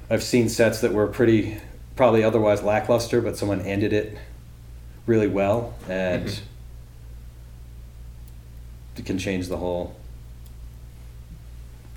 I've 0.09 0.23
seen 0.23 0.47
sets 0.49 0.79
that 0.81 0.93
were 0.93 1.07
pretty, 1.07 1.57
probably 1.95 2.23
otherwise 2.23 2.61
lackluster, 2.63 3.19
but 3.21 3.35
someone 3.37 3.59
ended 3.61 3.91
it 3.91 4.17
really 5.07 5.27
well 5.27 5.73
and 5.89 6.27
Mhm. 6.27 6.39
it 8.97 9.05
can 9.05 9.17
change 9.17 9.47
the 9.47 9.57
whole 9.57 9.95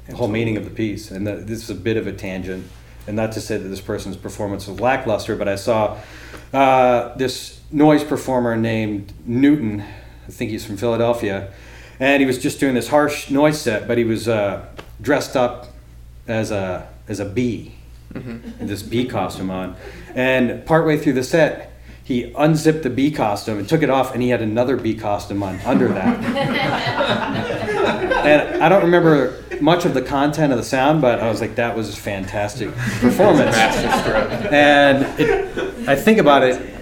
the 0.09 0.17
whole 0.17 0.29
meaning 0.29 0.57
of 0.57 0.65
the 0.65 0.71
piece. 0.71 1.11
And 1.11 1.27
that, 1.27 1.47
this 1.47 1.63
is 1.63 1.71
a 1.71 1.75
bit 1.75 1.97
of 1.97 2.07
a 2.07 2.13
tangent, 2.13 2.67
and 3.07 3.17
not 3.17 3.33
to 3.33 3.41
say 3.41 3.57
that 3.57 3.69
this 3.69 3.81
person's 3.81 4.17
performance 4.17 4.67
was 4.67 4.81
lackluster, 4.81 5.37
but 5.37 5.49
I 5.49 5.57
saw 5.57 5.99
uh, 6.53 7.15
this 7.17 7.61
noise 7.71 8.05
performer 8.05 8.57
named 8.57 9.13
Newton. 9.25 9.83
I 9.83 10.31
think 10.31 10.51
he's 10.51 10.65
from 10.65 10.77
Philadelphia, 10.77 11.53
and 12.01 12.21
he 12.21 12.27
was 12.27 12.39
just 12.39 12.61
doing 12.61 12.75
this 12.75 12.89
harsh 12.89 13.31
noise 13.31 13.61
set, 13.61 13.87
but 13.87 13.99
he 13.99 14.05
was 14.05 14.29
uh, 14.29 14.67
dressed 15.01 15.37
up 15.37 15.69
as 16.27 16.51
a 16.51 16.89
as 17.07 17.21
a 17.21 17.25
bee, 17.25 17.75
hmm 18.13 18.39
this 18.61 18.83
bee 18.83 19.07
costume 19.07 19.51
on, 19.51 19.77
and 20.15 20.65
partway 20.67 20.99
through 20.99 21.15
the 21.15 21.25
set. 21.25 21.73
He 22.05 22.33
unzipped 22.39 22.83
the 22.85 22.91
bee 22.91 23.11
costume 23.11 23.59
and 23.59 23.69
took 23.69 23.83
it 23.83 23.91
off, 23.91 24.15
and 24.15 24.23
he 24.23 24.31
had 24.31 24.41
another 24.41 24.77
bee 24.79 24.95
costume 24.95 25.43
on 25.43 25.61
under 25.67 25.89
that. 25.89 27.55
and 28.29 28.63
I 28.63 28.69
don't 28.69 28.83
remember 28.83 29.43
much 29.61 29.85
of 29.85 29.95
the 29.95 30.03
content 30.03 30.53
of 30.53 30.59
the 30.59 30.65
sound, 30.65 31.01
but 31.01 31.21
I 31.21 31.31
was 31.31 31.41
like, 31.41 31.57
that 31.57 31.77
was 31.77 31.93
a 31.93 31.97
fantastic 31.97 32.73
performance. 33.01 33.57
And 33.57 35.21
it, 35.21 35.89
I 35.89 35.97
think 35.97 36.19
about 36.19 36.43
it 36.43 36.75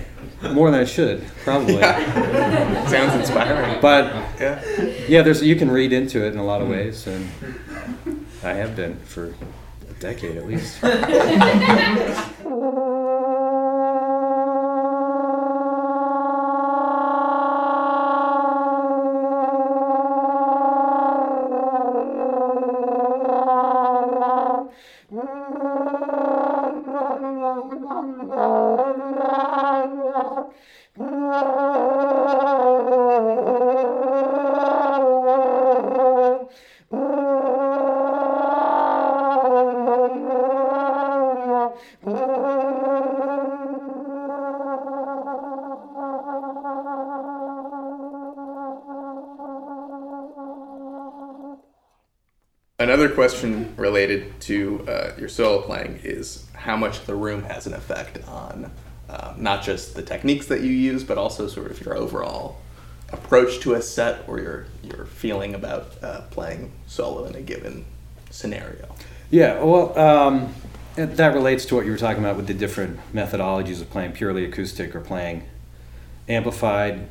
more 0.52 0.70
than 0.70 0.80
I 0.80 0.84
should, 0.84 1.26
probably. 1.44 1.76
Yeah. 1.76 2.86
Sounds 2.86 3.14
inspiring. 3.14 3.80
But 3.80 4.12
yeah. 4.40 4.62
yeah, 5.08 5.22
there's 5.22 5.42
you 5.42 5.56
can 5.56 5.70
read 5.70 5.92
into 5.92 6.24
it 6.24 6.32
in 6.32 6.38
a 6.38 6.44
lot 6.44 6.60
of 6.60 6.68
mm-hmm. 6.68 6.78
ways, 6.78 7.06
and 7.06 7.28
I 8.42 8.54
have 8.54 8.76
been 8.76 8.98
for 9.00 9.34
a 9.88 9.92
decade 10.00 10.36
at 10.36 10.46
least. 10.46 10.82
Another 25.16 25.45
question 53.16 53.74
related 53.78 54.38
to 54.42 54.86
uh, 54.86 55.10
your 55.18 55.28
solo 55.28 55.62
playing 55.62 55.98
is 56.04 56.44
how 56.52 56.76
much 56.76 57.06
the 57.06 57.14
room 57.14 57.42
has 57.44 57.66
an 57.66 57.72
effect 57.72 58.22
on 58.28 58.70
uh, 59.08 59.32
not 59.38 59.62
just 59.62 59.94
the 59.94 60.02
techniques 60.02 60.46
that 60.48 60.60
you 60.60 60.70
use, 60.70 61.02
but 61.02 61.16
also 61.16 61.48
sort 61.48 61.70
of 61.70 61.80
your 61.80 61.96
overall 61.96 62.58
approach 63.12 63.60
to 63.60 63.72
a 63.72 63.80
set 63.80 64.28
or 64.28 64.38
your 64.38 64.66
your 64.82 65.06
feeling 65.06 65.54
about 65.54 65.92
uh, 66.02 66.20
playing 66.30 66.70
solo 66.86 67.24
in 67.24 67.34
a 67.34 67.40
given 67.40 67.86
scenario. 68.28 68.86
Yeah, 69.30 69.62
well, 69.62 69.98
um, 69.98 70.54
that 70.96 71.32
relates 71.32 71.64
to 71.66 71.74
what 71.74 71.86
you 71.86 71.92
were 71.92 71.98
talking 71.98 72.22
about 72.22 72.36
with 72.36 72.46
the 72.46 72.54
different 72.54 73.00
methodologies 73.14 73.80
of 73.80 73.88
playing 73.88 74.12
purely 74.12 74.44
acoustic 74.44 74.94
or 74.94 75.00
playing 75.00 75.42
amplified. 76.28 77.08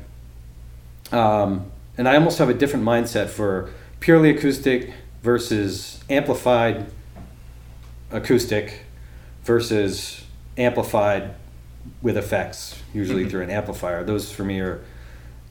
Um, 1.10 1.72
and 1.98 2.08
I 2.08 2.14
almost 2.14 2.38
have 2.38 2.48
a 2.48 2.54
different 2.54 2.84
mindset 2.84 3.28
for 3.28 3.72
purely 3.98 4.30
acoustic 4.30 4.92
versus 5.30 5.98
amplified 6.08 6.86
acoustic 8.12 8.82
versus 9.42 10.22
amplified 10.56 11.34
with 12.00 12.16
effects, 12.16 12.76
usually 12.94 13.24
Mhm. 13.24 13.30
through 13.30 13.42
an 13.42 13.50
amplifier. 13.50 14.04
Those 14.04 14.30
for 14.30 14.44
me 14.44 14.60
are 14.60 14.78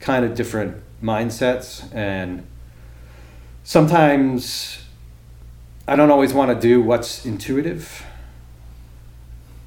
kind 0.00 0.24
of 0.24 0.34
different 0.34 0.76
mindsets 1.02 1.84
and 1.94 2.44
sometimes 3.64 4.78
I 5.86 5.94
don't 5.94 6.10
always 6.10 6.32
want 6.32 6.50
to 6.58 6.68
do 6.68 6.80
what's 6.80 7.26
intuitive. 7.26 8.02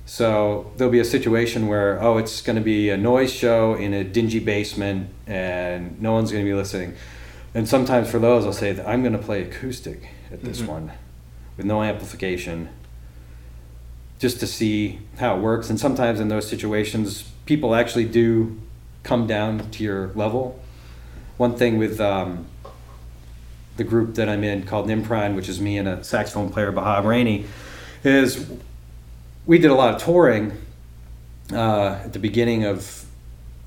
So 0.07 0.71
there'll 0.75 0.91
be 0.91 0.99
a 0.99 1.05
situation 1.05 1.67
where, 1.67 2.01
oh, 2.01 2.17
it's 2.17 2.41
going 2.41 2.55
to 2.55 2.63
be 2.63 2.89
a 2.89 2.97
noise 2.97 3.31
show 3.31 3.75
in 3.75 3.93
a 3.93 4.03
dingy 4.03 4.39
basement 4.39 5.09
and 5.27 6.01
no 6.01 6.13
one's 6.13 6.31
going 6.31 6.43
to 6.43 6.49
be 6.49 6.55
listening. 6.55 6.95
And 7.53 7.67
sometimes 7.67 8.09
for 8.09 8.19
those, 8.19 8.45
I'll 8.45 8.53
say 8.53 8.71
that 8.73 8.87
I'm 8.87 9.01
going 9.01 9.13
to 9.13 9.19
play 9.19 9.41
acoustic 9.41 10.09
at 10.31 10.43
this 10.43 10.61
Mhm. 10.61 10.67
one 10.67 10.91
with 11.57 11.65
no 11.65 11.81
amplification 11.81 12.69
just 14.19 14.39
to 14.39 14.47
see 14.47 14.99
how 15.17 15.35
it 15.35 15.41
works. 15.41 15.69
And 15.69 15.79
sometimes 15.79 16.19
in 16.19 16.27
those 16.27 16.47
situations, 16.47 17.23
people 17.45 17.73
actually 17.73 18.05
do 18.05 18.57
come 19.03 19.25
down 19.25 19.69
to 19.71 19.83
your 19.83 20.11
level. 20.13 20.59
One 21.37 21.55
thing 21.55 21.77
with 21.77 21.99
um, 22.01 22.45
the 23.77 23.83
group 23.83 24.15
that 24.15 24.27
I'm 24.27 24.43
in 24.43 24.63
called 24.63 24.87
nmperign, 24.87 25.35
which 25.35 25.47
is 25.49 25.59
me 25.61 25.77
and 25.77 25.87
a 25.87 26.03
saxophone 26.03 26.49
player, 26.49 26.71
Bhob 26.71 27.05
Rainey, 27.05 27.45
is 28.03 28.45
we 29.45 29.57
did 29.57 29.71
a 29.71 29.75
lot 29.75 29.95
of 29.95 30.03
touring 30.03 30.51
uh, 31.51 31.97
at 32.03 32.13
the 32.13 32.19
beginning 32.19 32.65
of 32.65 33.05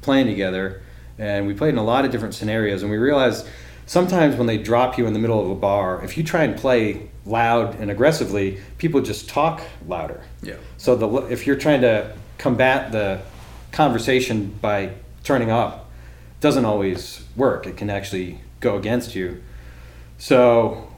playing 0.02 0.26
together, 0.26 0.82
and 1.18 1.46
we 1.46 1.54
played 1.54 1.70
in 1.70 1.78
a 1.78 1.82
lot 1.84 2.04
of 2.04 2.10
different 2.12 2.34
scenarios, 2.34 2.82
and 2.82 2.90
we 2.90 2.98
realized 2.98 3.46
sometimes 3.86 4.36
when 4.36 4.46
they 4.46 4.58
drop 4.58 4.98
you 4.98 5.06
in 5.06 5.12
the 5.12 5.18
middle 5.18 5.40
of 5.40 5.50
a 5.50 5.54
bar, 5.54 6.02
if 6.04 6.16
you 6.16 6.24
try 6.24 6.44
and 6.44 6.56
play 6.56 7.08
loud 7.24 7.74
and 7.76 7.90
aggressively, 7.90 8.58
people 8.78 9.00
just 9.00 9.28
talk 9.28 9.62
louder. 9.86 10.22
Yeah. 10.42 10.56
So 10.76 10.96
the 10.96 11.08
if 11.26 11.46
you're 11.46 11.56
trying 11.56 11.82
to 11.82 12.12
combat 12.38 12.92
the 12.92 13.22
conversation 13.70 14.56
by 14.60 14.90
turning 15.24 15.50
up, 15.50 15.90
doesn't 16.40 16.64
always 16.64 17.24
work. 17.36 17.66
It 17.66 17.76
can 17.76 17.88
actually 17.88 18.40
go 18.60 18.76
against 18.76 19.14
you. 19.14 19.42
So 20.18 20.88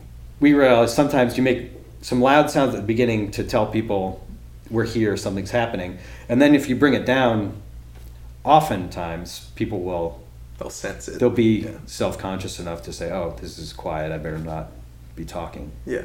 we 0.41 0.55
realize 0.55 0.95
sometimes 0.95 1.37
you 1.37 1.43
make 1.43 1.71
some 2.01 2.21
loud 2.21 2.51
sounds 2.51 2.75
at 2.75 2.81
the 2.81 2.87
beginning 2.87 3.31
to 3.33 3.45
tell 3.45 3.67
people 3.67 4.27
we're 4.71 4.85
here, 4.85 5.17
something's 5.17 5.51
happening, 5.51 5.99
and 6.29 6.41
then 6.41 6.55
if 6.55 6.69
you 6.69 6.77
bring 6.77 6.95
it 6.95 7.05
down, 7.05 7.61
oftentimes 8.45 9.51
people 9.55 9.81
will 9.81 10.24
They'll 10.65 10.71
sense 10.71 11.09
it. 11.09 11.19
they'll 11.21 11.29
be 11.29 11.59
Yeah. 11.65 11.73
self-conscious 11.85 12.59
enough 12.59 12.83
to 12.85 12.93
say, 12.93 13.11
"Oh, 13.13 13.37
this 13.39 13.59
is 13.59 13.75
quiet. 13.75 14.11
I 14.13 14.17
better 14.17 14.39
not 14.39 14.73
be 15.15 15.27
talking." 15.27 15.73
Yeah. 15.85 16.05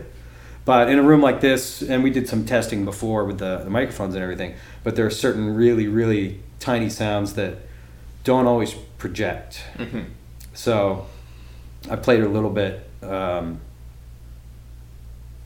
But 0.66 0.90
in 0.90 1.00
a 1.00 1.02
room 1.02 1.22
like 1.22 1.40
this, 1.40 1.82
and 1.82 2.04
we 2.04 2.10
did 2.10 2.28
some 2.28 2.44
testing 2.46 2.84
before 2.84 3.24
with 3.24 3.38
the, 3.38 3.62
the 3.64 3.70
microphones 3.70 4.16
and 4.16 4.22
everything, 4.22 4.56
but 4.84 4.98
there 4.98 5.06
are 5.06 5.10
certain 5.10 5.56
really, 5.56 5.88
really 5.88 6.42
tiny 6.60 6.90
sounds 6.90 7.36
that 7.36 7.56
don't 8.26 8.48
always 8.48 8.74
project. 8.98 9.62
hmm 9.78 10.00
So 10.54 11.06
I 11.90 11.96
played 11.96 12.22
a 12.22 12.28
little 12.28 12.50
bit 12.50 12.86
um, 13.02 13.62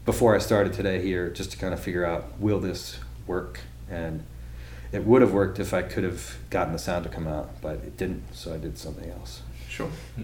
before 0.05 0.36
I 0.36 0.39
started 0.39 0.74
today 0.74 1.03
here 1.03 1.29
just 1.29 1.51
to 1.51 1.58
kind 1.58 1.72
of 1.74 1.79
figure 1.79 2.03
out 2.03 2.25
will 2.39 2.60
this 2.60 2.98
work? 3.27 3.60
And 3.91 4.24
it 4.94 5.06
would 5.06 5.24
have 5.24 5.34
worked 5.34 5.60
if 5.60 5.74
I 5.74 5.82
could 5.82 6.04
have 6.04 6.38
gotten 6.52 6.72
the 6.72 6.80
sound 6.80 7.04
to 7.04 7.10
come 7.10 7.28
out, 7.28 7.50
but 7.62 7.78
it 7.78 7.98
didn't, 7.98 8.24
so 8.34 8.54
I 8.54 8.58
did 8.58 8.78
something 8.78 9.10
else. 9.10 9.42
Sure. 9.68 9.90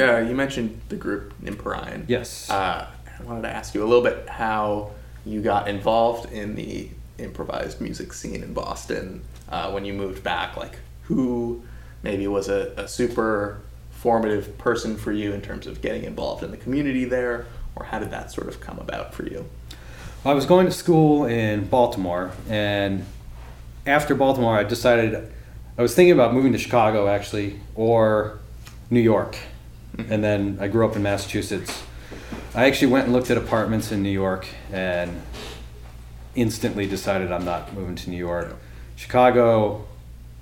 uh, 0.00 0.18
you 0.18 0.34
mentioned 0.34 0.80
the 0.88 0.96
group 0.96 1.32
nmperign. 1.40 2.04
Yes. 2.08 2.50
Uh, 2.50 2.88
I 3.18 3.22
wanted 3.22 3.42
to 3.42 3.50
ask 3.50 3.74
you 3.74 3.84
a 3.84 3.86
little 3.86 4.02
bit 4.02 4.28
how 4.28 4.90
you 5.24 5.40
got 5.40 5.68
involved 5.68 6.32
in 6.32 6.56
the 6.56 6.88
improvised 7.18 7.80
music 7.80 8.12
scene 8.12 8.42
in 8.42 8.52
Boston 8.52 9.22
uh, 9.48 9.70
when 9.70 9.84
you 9.84 9.92
moved 9.92 10.24
back. 10.24 10.56
Like, 10.56 10.80
who 11.04 11.62
maybe 12.02 12.26
was 12.26 12.48
a, 12.48 12.72
a 12.76 12.88
super 12.88 13.60
formative 13.92 14.58
person 14.58 14.96
for 14.96 15.12
you 15.12 15.32
in 15.32 15.40
terms 15.40 15.68
of 15.68 15.80
getting 15.80 16.02
involved 16.02 16.42
in 16.42 16.50
the 16.50 16.56
community 16.56 17.04
there, 17.04 17.46
or 17.76 17.84
how 17.84 18.00
did 18.00 18.10
that 18.10 18.32
sort 18.32 18.48
of 18.48 18.60
come 18.60 18.80
about 18.80 19.14
for 19.14 19.24
you? 19.24 19.48
I 20.24 20.34
was 20.34 20.46
going 20.46 20.66
to 20.66 20.72
school 20.72 21.26
in 21.26 21.66
Baltimore, 21.66 22.32
and 22.48 23.06
after 23.88 24.14
Baltimore, 24.14 24.56
I 24.56 24.64
decided 24.64 25.32
I 25.76 25.82
was 25.82 25.94
thinking 25.94 26.12
about 26.12 26.34
moving 26.34 26.52
to 26.52 26.58
Chicago 26.58 27.08
actually, 27.08 27.58
or 27.74 28.38
New 28.90 29.00
York, 29.00 29.36
and 29.96 30.22
then 30.22 30.58
I 30.60 30.68
grew 30.68 30.86
up 30.86 30.94
in 30.94 31.02
Massachusetts. 31.02 31.82
I 32.54 32.66
actually 32.66 32.88
went 32.88 33.06
and 33.06 33.14
looked 33.14 33.30
at 33.30 33.38
apartments 33.38 33.90
in 33.90 34.02
New 34.02 34.10
York, 34.10 34.46
and 34.72 35.22
instantly 36.34 36.86
decided 36.86 37.32
I'm 37.32 37.44
not 37.44 37.72
moving 37.74 37.96
to 37.96 38.10
New 38.10 38.16
York. 38.16 38.56
Chicago 38.96 39.86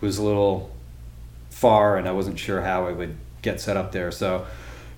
was 0.00 0.18
a 0.18 0.22
little 0.22 0.70
far, 1.50 1.96
and 1.96 2.08
I 2.08 2.12
wasn't 2.12 2.38
sure 2.38 2.60
how 2.60 2.86
I 2.86 2.92
would 2.92 3.16
get 3.42 3.60
set 3.60 3.76
up 3.76 3.92
there. 3.92 4.10
So, 4.10 4.46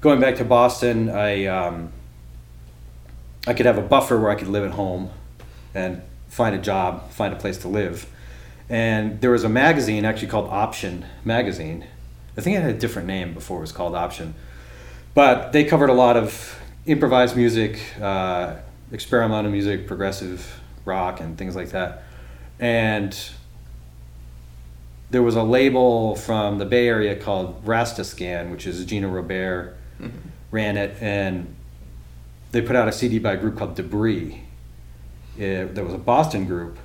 going 0.01 0.21
back 0.21 0.37
to 0.37 0.45
Boston, 0.45 1.09
I 1.11 1.47
um, 1.47 1.93
I 3.47 3.55
could 3.55 3.67
have 3.67 3.79
a 3.79 3.83
buffer 3.83 4.19
where 4.19 4.31
I 4.31 4.35
could 4.35 4.49
live 4.49 4.65
at 4.65 4.73
home 4.73 5.11
and 5.75 6.03
find 6.29 6.55
a 6.55 6.59
job, 6.59 7.11
find 7.11 7.33
a 7.33 7.37
place 7.37 7.59
to 7.59 7.69
live. 7.69 8.07
And 8.71 9.21
there 9.21 9.31
was 9.31 9.45
a 9.45 9.49
magazine 9.49 10.05
actually 10.05 10.29
called 10.29 10.51
Option 10.51 11.07
Magazine. 11.25 11.87
I 12.37 12.41
think 12.41 12.57
it 12.57 12.63
had 12.63 12.75
a 12.75 12.79
different 12.79 13.09
name 13.09 13.35
before 13.35 13.59
it 13.59 13.63
was 13.63 13.73
called 13.73 13.95
Option. 13.95 14.35
But 15.15 15.53
they 15.53 15.65
covered 15.65 15.91
a 15.91 15.95
lot 15.95 16.17
of 16.17 16.59
improvised 16.87 17.37
music, 17.37 17.81
uh, 18.01 18.57
experimental 18.93 19.51
music, 19.51 19.87
progressive 19.87 20.61
rock, 20.85 21.21
and 21.21 21.37
things 21.37 21.57
like 21.57 21.71
that. 21.71 22.05
And 22.59 23.19
there 25.11 25.23
was 25.23 25.37
a 25.37 25.43
label 25.43 26.17
from 26.17 26.59
the 26.59 26.67
Bay 26.67 26.89
Area 26.89 27.17
called 27.17 27.65
Rastascan, 27.65 28.51
which 28.51 28.67
is 28.67 28.85
Gino 28.85 29.11
Robair 29.11 29.75
mm-hmm. 30.01 30.17
ran 30.51 30.77
it, 30.77 30.97
and 31.01 31.55
they 32.53 32.63
put 32.63 32.77
out 32.77 32.89
a 32.89 32.93
CD 32.93 33.19
by 33.19 33.33
a 33.33 33.37
group 33.37 33.57
called 33.57 33.75
Debris. 33.75 34.43
It, 35.37 35.75
there 35.75 35.85
was 35.85 35.95
a 35.95 35.99
Boston 35.99 36.47
group. 36.47 36.79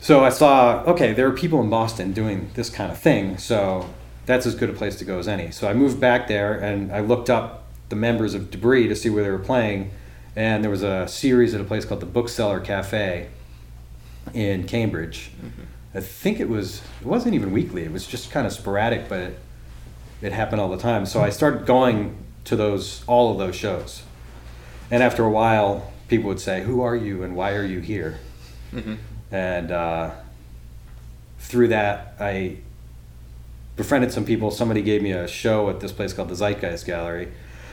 So 0.00 0.24
I 0.24 0.30
saw, 0.30 0.82
okay, 0.84 1.12
there 1.12 1.26
are 1.26 1.32
people 1.32 1.60
in 1.60 1.68
Boston 1.68 2.12
doing 2.12 2.50
this 2.54 2.70
kind 2.70 2.90
of 2.90 2.98
thing, 2.98 3.36
so 3.36 3.88
that's 4.24 4.46
as 4.46 4.54
good 4.54 4.70
a 4.70 4.72
place 4.72 4.96
to 4.96 5.04
go 5.04 5.18
as 5.18 5.28
any. 5.28 5.50
So 5.50 5.68
I 5.68 5.74
moved 5.74 6.00
back 6.00 6.26
there 6.26 6.54
and 6.54 6.90
I 6.90 7.00
looked 7.00 7.28
up 7.28 7.64
the 7.90 7.96
members 7.96 8.34
of 8.34 8.50
Debris 8.50 8.88
to 8.88 8.96
see 8.96 9.10
where 9.10 9.22
they 9.22 9.30
were 9.30 9.38
playing, 9.38 9.90
and 10.34 10.64
there 10.64 10.70
was 10.70 10.82
a 10.82 11.06
series 11.06 11.54
at 11.54 11.60
a 11.60 11.64
place 11.64 11.84
called 11.84 12.00
the 12.00 12.06
Bookseller 12.06 12.60
Cafe 12.60 13.28
in 14.32 14.66
Cambridge. 14.66 15.32
Mm-hmm. 15.36 15.62
I 15.92 16.00
think 16.00 16.40
it 16.40 16.48
was 16.48 16.82
it 17.00 17.06
wasn't 17.06 17.34
even 17.34 17.52
weekly. 17.52 17.82
It 17.82 17.92
was 17.92 18.06
just 18.06 18.30
kind 18.30 18.46
of 18.46 18.52
sporadic, 18.52 19.08
but 19.08 19.18
it, 19.18 19.38
it 20.22 20.32
happened 20.32 20.60
all 20.60 20.70
the 20.70 20.78
time. 20.78 21.04
So 21.04 21.20
I 21.20 21.30
started 21.30 21.66
going 21.66 22.16
to 22.44 22.56
those 22.56 23.02
all 23.06 23.32
of 23.32 23.38
those 23.38 23.56
shows. 23.56 24.04
And 24.90 25.02
after 25.02 25.24
a 25.24 25.30
while, 25.30 25.92
people 26.08 26.28
would 26.28 26.40
say, 26.40 26.62
"Who 26.62 26.80
are 26.80 26.94
you 26.94 27.24
and 27.24 27.34
why 27.34 27.54
are 27.54 27.64
you 27.64 27.80
here?" 27.80 28.20
Mm-hmm. 28.72 28.94
And 29.30 29.70
uh, 29.70 30.10
through 31.38 31.68
that, 31.68 32.14
I 32.18 32.58
befriended 33.76 34.12
some 34.12 34.24
people. 34.24 34.50
Somebody 34.50 34.82
gave 34.82 35.02
me 35.02 35.12
a 35.12 35.26
show 35.26 35.70
at 35.70 35.80
this 35.80 35.92
place 35.92 36.12
called 36.12 36.28
the 36.28 36.34
Zeitgeist 36.34 36.84
Gallery, 36.84 37.28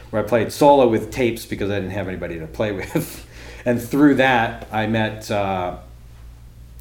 where 0.10 0.24
I 0.24 0.26
played 0.26 0.52
solo 0.52 0.88
with 0.88 1.12
tapes 1.12 1.46
because 1.46 1.70
I 1.70 1.76
didn't 1.76 1.92
have 1.92 2.08
anybody 2.08 2.40
to 2.40 2.48
play 2.48 2.72
with. 2.74 3.28
and 3.66 3.82
through 3.82 4.16
that, 4.16 4.68
I 4.72 4.88
met 4.88 5.30
uh, 5.30 5.78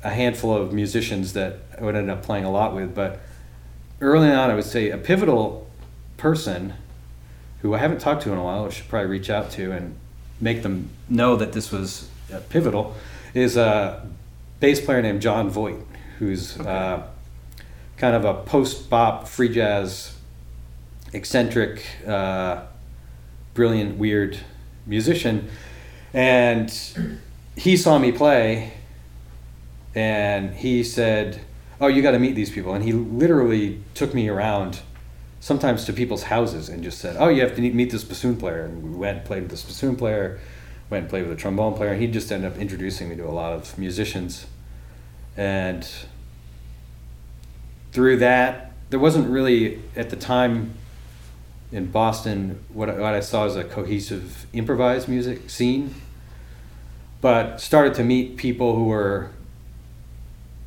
a 0.05 0.11
handful 0.11 0.55
of 0.55 0.73
musicians 0.73 1.33
that 1.33 1.59
I 1.79 1.85
would 1.85 1.97
end 1.97 2.11
up 2.11 2.23
playing 2.23 2.45
a 2.45 2.51
lot 2.51 2.75
with. 2.75 2.95
But 2.95 3.21
early 4.01 4.31
on, 4.31 4.51
I 4.51 4.55
would 4.55 4.65
say 4.65 4.91
a 4.91 4.99
pivotal 4.99 5.69
person 6.17 6.75
who 7.63 7.75
I 7.75 7.79
haven't 7.79 8.01
talked 8.01 8.23
to 8.23 8.33
in 8.33 8.39
a 8.39 8.45
while, 8.45 8.67
I 8.67 8.71
should 8.71 8.89
probably 8.89 9.09
reach 9.09 9.31
out 9.31 9.51
to 9.53 9.73
and 9.73 9.97
make 10.41 10.63
them 10.63 10.91
know 11.09 11.37
that 11.37 11.53
this 11.53 11.73
was 11.73 12.09
uh, 12.33 12.41
pivotal, 12.49 12.95
is 13.35 13.57
a 13.57 14.07
bass 14.61 14.81
player 14.81 15.03
named 15.03 15.23
John 15.23 15.51
Voigt, 15.51 15.87
who's 16.19 16.59
okay. 16.59 16.69
uh, 16.69 17.03
kind 17.97 18.17
of 18.17 18.25
a 18.25 18.35
post 18.43 18.89
bop, 18.89 19.29
free 19.29 19.49
jazz, 19.49 20.17
eccentric, 21.13 21.85
uh, 22.07 22.65
brilliant, 23.55 23.99
weird 23.99 24.39
musician. 24.87 25.49
And 26.13 26.73
he 27.57 27.77
saw 27.77 27.99
me 27.99 28.13
play 28.13 28.73
and 29.95 30.55
he 30.55 30.85
said, 30.85 31.41
"Oh, 31.81 31.89
you 31.89 32.03
got 32.03 32.13
to 32.13 32.19
meet 32.19 32.35
these 32.35 32.51
people." 32.51 32.75
And 32.75 32.85
he 32.85 32.93
literally 32.93 33.83
took 33.95 34.15
me 34.15 34.29
around 34.29 34.81
sometimes 35.41 35.85
to 35.87 35.93
people's 35.93 36.25
houses 36.25 36.69
and 36.69 36.83
just 36.83 36.99
said, 36.99 37.17
"Oh, 37.19 37.29
you 37.29 37.41
have 37.43 37.55
to 37.57 37.61
meet 37.63 37.91
this 37.91 38.05
bassoon 38.05 38.37
player." 38.37 38.65
And 38.65 38.83
we 38.83 38.91
went 38.91 39.19
and 39.19 39.27
played 39.27 39.43
with 39.43 39.51
this 39.51 39.63
bassoon 39.63 39.97
player, 39.97 40.39
went 40.91 41.03
and 41.03 41.11
played 41.11 41.23
with 41.25 41.33
a 41.33 41.41
trombone 41.41 41.75
player. 41.75 41.93
And 41.93 42.01
he 42.01 42.07
just 42.07 42.31
ended 42.31 42.53
up 42.53 42.59
introducing 42.59 43.09
me 43.09 43.17
to 43.17 43.27
a 43.27 43.31
lot 43.31 43.53
of 43.53 43.77
musicians, 43.79 44.47
and 45.37 45.89
through 47.93 48.19
that, 48.19 48.73
there 48.91 49.01
wasn't 49.01 49.29
really 49.29 49.81
at 49.95 50.11
the 50.11 50.17
time 50.17 50.75
in 51.73 51.87
Boston 51.87 52.63
what 52.69 52.89
what 52.89 53.15
I 53.15 53.21
saw 53.21 53.47
as 53.47 53.57
a 53.57 53.65
cohesive 53.65 54.47
improvised 54.53 55.09
music 55.09 55.51
scene, 55.51 55.95
but 57.21 57.61
started 57.61 57.95
to 57.95 58.05
meet 58.05 58.37
people 58.37 58.77
who 58.77 58.85
were 58.85 59.31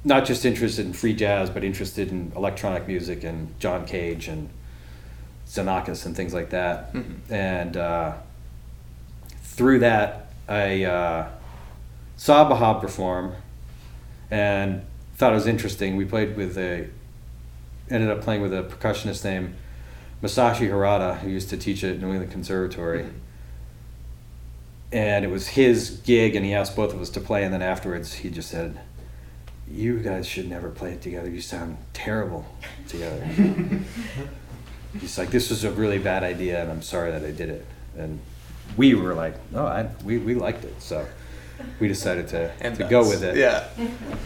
not 0.04 0.26
just 0.26 0.46
interested 0.46 0.86
in 0.86 0.94
free 0.94 1.14
jazz, 1.14 1.50
but 1.50 1.64
interested 1.64 2.10
in 2.10 2.32
electronic 2.36 2.88
music 2.88 3.24
and 3.24 3.58
John 3.60 3.86
Cage 3.86 4.28
and 4.28 4.50
Xenakis 5.48 6.06
and 6.06 6.16
things 6.16 6.34
like 6.34 6.52
that. 6.52 6.94
Mm-hmm. 6.94 7.34
And 7.34 7.78
uh, 7.78 8.14
through 9.60 9.80
that, 9.80 10.32
I 10.48 10.86
uh, 10.86 11.28
saw 12.16 12.50
Bhob 12.50 12.80
perform 12.80 13.34
and 14.32 14.86
thought 15.18 15.34
it 15.34 15.36
was 15.36 15.48
interesting. 15.48 15.98
We 15.98 16.06
played 16.06 16.38
with 16.38 16.58
a, 16.58 16.88
ended 17.90 18.10
up 18.10 18.22
playing 18.22 18.42
with 18.42 18.54
a 18.54 18.64
percussionist 18.64 19.26
named 19.26 19.54
Masashi 20.24 20.70
Harada, 20.70 21.18
who 21.18 21.30
used 21.30 21.50
to 21.50 21.58
teach 21.58 21.84
at 21.84 22.00
New 22.00 22.08
England 22.08 22.32
Conservatory. 22.32 23.04
Mm-hmm. 23.04 23.18
And 24.94 25.26
it 25.26 25.28
was 25.30 25.50
his 25.50 25.90
gig, 26.06 26.38
and 26.38 26.46
he 26.46 26.54
asked 26.54 26.78
both 26.78 26.94
of 26.94 27.02
us 27.02 27.10
to 27.10 27.20
play. 27.20 27.44
And 27.44 27.54
then 27.54 27.62
afterwards, 27.62 28.14
he 28.14 28.30
just 28.30 28.50
said, 28.50 28.80
"You 29.70 30.00
guys 30.00 30.26
should 30.26 30.50
never 30.50 30.70
play 30.70 30.94
it 30.94 31.02
together. 31.02 31.30
You 31.30 31.42
sound 31.42 31.78
terrible 31.92 32.46
together." 32.88 33.26
he's 35.02 35.18
like, 35.18 35.32
this 35.32 35.50
was 35.50 35.66
a 35.66 35.72
really 35.72 36.00
bad 36.00 36.24
idea, 36.24 36.62
and 36.62 36.72
I'm 36.72 36.82
sorry 36.82 37.12
that 37.12 37.26
I 37.26 37.32
did 37.32 37.50
it. 37.50 37.66
And 37.98 38.20
we 38.78 38.94
were 38.96 39.14
like, 39.14 39.36
oh, 39.54 39.66
I, 39.66 39.90
we, 40.04 40.18
we 40.18 40.36
liked 40.36 40.64
it, 40.64 40.82
so 40.82 41.06
we 41.80 41.88
decided 41.88 42.28
to, 42.30 42.52
and 42.62 42.76
to 42.78 42.84
go 42.86 43.08
with 43.08 43.24
it. 43.24 43.38
Yeah. 43.38 43.68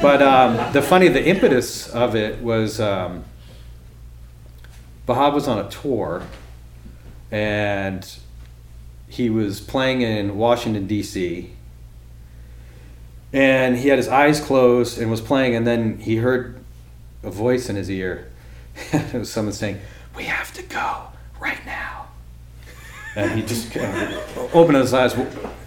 But 0.01 0.21
um, 0.21 0.73
the 0.73 0.81
funny, 0.81 1.07
the 1.07 1.25
impetus 1.25 1.89
of 1.89 2.15
it 2.15 2.41
was 2.41 2.79
um, 2.79 3.23
Bhob 5.07 5.33
was 5.33 5.47
on 5.47 5.59
a 5.59 5.69
tour, 5.69 6.23
and 7.31 8.17
he 9.07 9.29
was 9.29 9.59
playing 9.59 10.01
in 10.01 10.37
Washington 10.37 10.87
D.C. 10.87 11.51
And 13.31 13.77
he 13.77 13.87
had 13.87 13.97
his 13.97 14.07
eyes 14.07 14.39
closed 14.39 14.99
and 14.99 15.09
was 15.09 15.21
playing, 15.21 15.55
and 15.55 15.65
then 15.65 15.97
he 15.97 16.17
heard 16.17 16.63
a 17.23 17.31
voice 17.31 17.69
in 17.69 17.75
his 17.75 17.89
ear. 17.89 18.31
it 18.91 19.13
was 19.13 19.31
someone 19.31 19.53
saying, 19.53 19.79
we 20.15 20.23
have 20.23 20.53
to 20.53 20.63
go 20.63 21.07
right 21.39 21.63
now. 21.65 21.82
And 23.15 23.31
he 23.31 23.45
just 23.45 23.71
kind 23.71 24.13
of 24.13 24.55
opened 24.55 24.77
his 24.77 24.93
eyes 24.93 25.15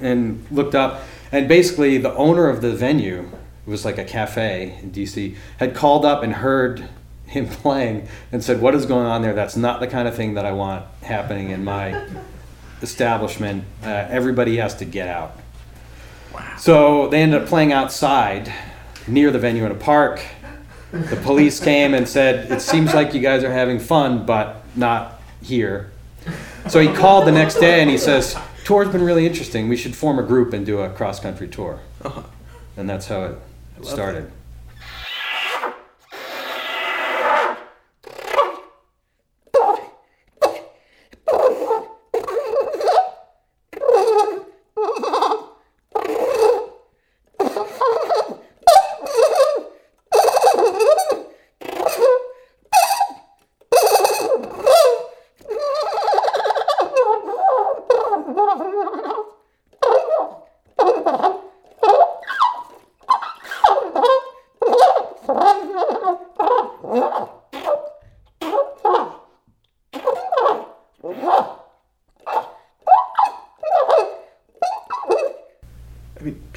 and 0.00 0.44
looked 0.50 0.74
up. 0.74 1.02
And 1.32 1.48
basically, 1.48 1.98
the 1.98 2.14
owner 2.14 2.48
of 2.48 2.60
the 2.60 2.72
venue, 2.74 3.30
it 3.66 3.70
was 3.70 3.84
like 3.84 3.98
a 3.98 4.04
cafe 4.04 4.78
in 4.82 4.90
DC, 4.90 5.36
had 5.58 5.74
called 5.74 6.04
up 6.04 6.22
and 6.22 6.34
heard 6.34 6.88
him 7.26 7.48
playing 7.50 8.08
and 8.32 8.42
said, 8.42 8.60
What 8.60 8.74
is 8.74 8.86
going 8.86 9.06
on 9.06 9.22
there? 9.22 9.34
That's 9.34 9.56
not 9.56 9.80
the 9.80 9.86
kind 9.86 10.08
of 10.08 10.14
thing 10.14 10.34
that 10.34 10.44
I 10.44 10.52
want 10.52 10.84
happening 11.02 11.50
in 11.50 11.64
my 11.64 12.06
establishment. 12.82 13.64
Uh, 13.82 13.88
everybody 13.88 14.56
has 14.56 14.74
to 14.76 14.84
get 14.84 15.08
out. 15.08 15.38
Wow. 16.34 16.56
So 16.58 17.08
they 17.08 17.22
ended 17.22 17.42
up 17.42 17.48
playing 17.48 17.72
outside 17.72 18.52
near 19.06 19.30
the 19.30 19.38
venue 19.38 19.64
in 19.64 19.72
a 19.72 19.76
park 19.76 20.20
the 20.92 21.16
police 21.16 21.60
came 21.60 21.94
and 21.94 22.08
said, 22.08 22.50
It 22.50 22.60
seems 22.60 22.94
like 22.94 23.14
you 23.14 23.20
guys 23.20 23.44
are 23.44 23.52
having 23.52 23.78
fun, 23.78 24.24
but 24.24 24.62
not 24.74 25.20
here. 25.42 25.90
So 26.68 26.80
he 26.80 26.88
called 26.88 27.26
the 27.26 27.32
next 27.32 27.56
day 27.56 27.80
and 27.80 27.88
he 27.88 27.98
says, 27.98 28.36
Tour's 28.64 28.88
been 28.88 29.02
really 29.02 29.26
interesting. 29.26 29.68
We 29.68 29.76
should 29.76 29.94
form 29.94 30.18
a 30.18 30.22
group 30.22 30.52
and 30.52 30.66
do 30.66 30.80
a 30.80 30.90
cross 30.90 31.20
country 31.20 31.48
tour. 31.48 31.80
Uh-huh. 32.04 32.22
And 32.76 32.88
that's 32.88 33.06
how 33.06 33.24
it 33.24 33.38
started. 33.82 34.26
That. 34.26 34.35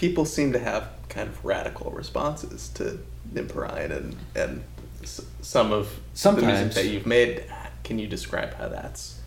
People 0.10 0.26
seem 0.26 0.54
to 0.54 0.60
have 0.60 0.90
kind 1.08 1.30
of 1.30 1.46
radical 1.46 1.92
responses 1.92 2.70
to 2.70 2.98
Nymph 3.32 3.56
and 3.56 4.16
and 4.36 4.64
some 5.42 5.72
of 5.72 5.86
the 5.86 6.18
Sometimes. 6.18 6.48
music 6.48 6.74
that 6.74 6.86
you've 6.88 7.06
made. 7.06 7.44
Can 7.84 8.00
you 8.00 8.08
describe 8.08 8.56
how 8.56 8.70
that's 8.70 9.20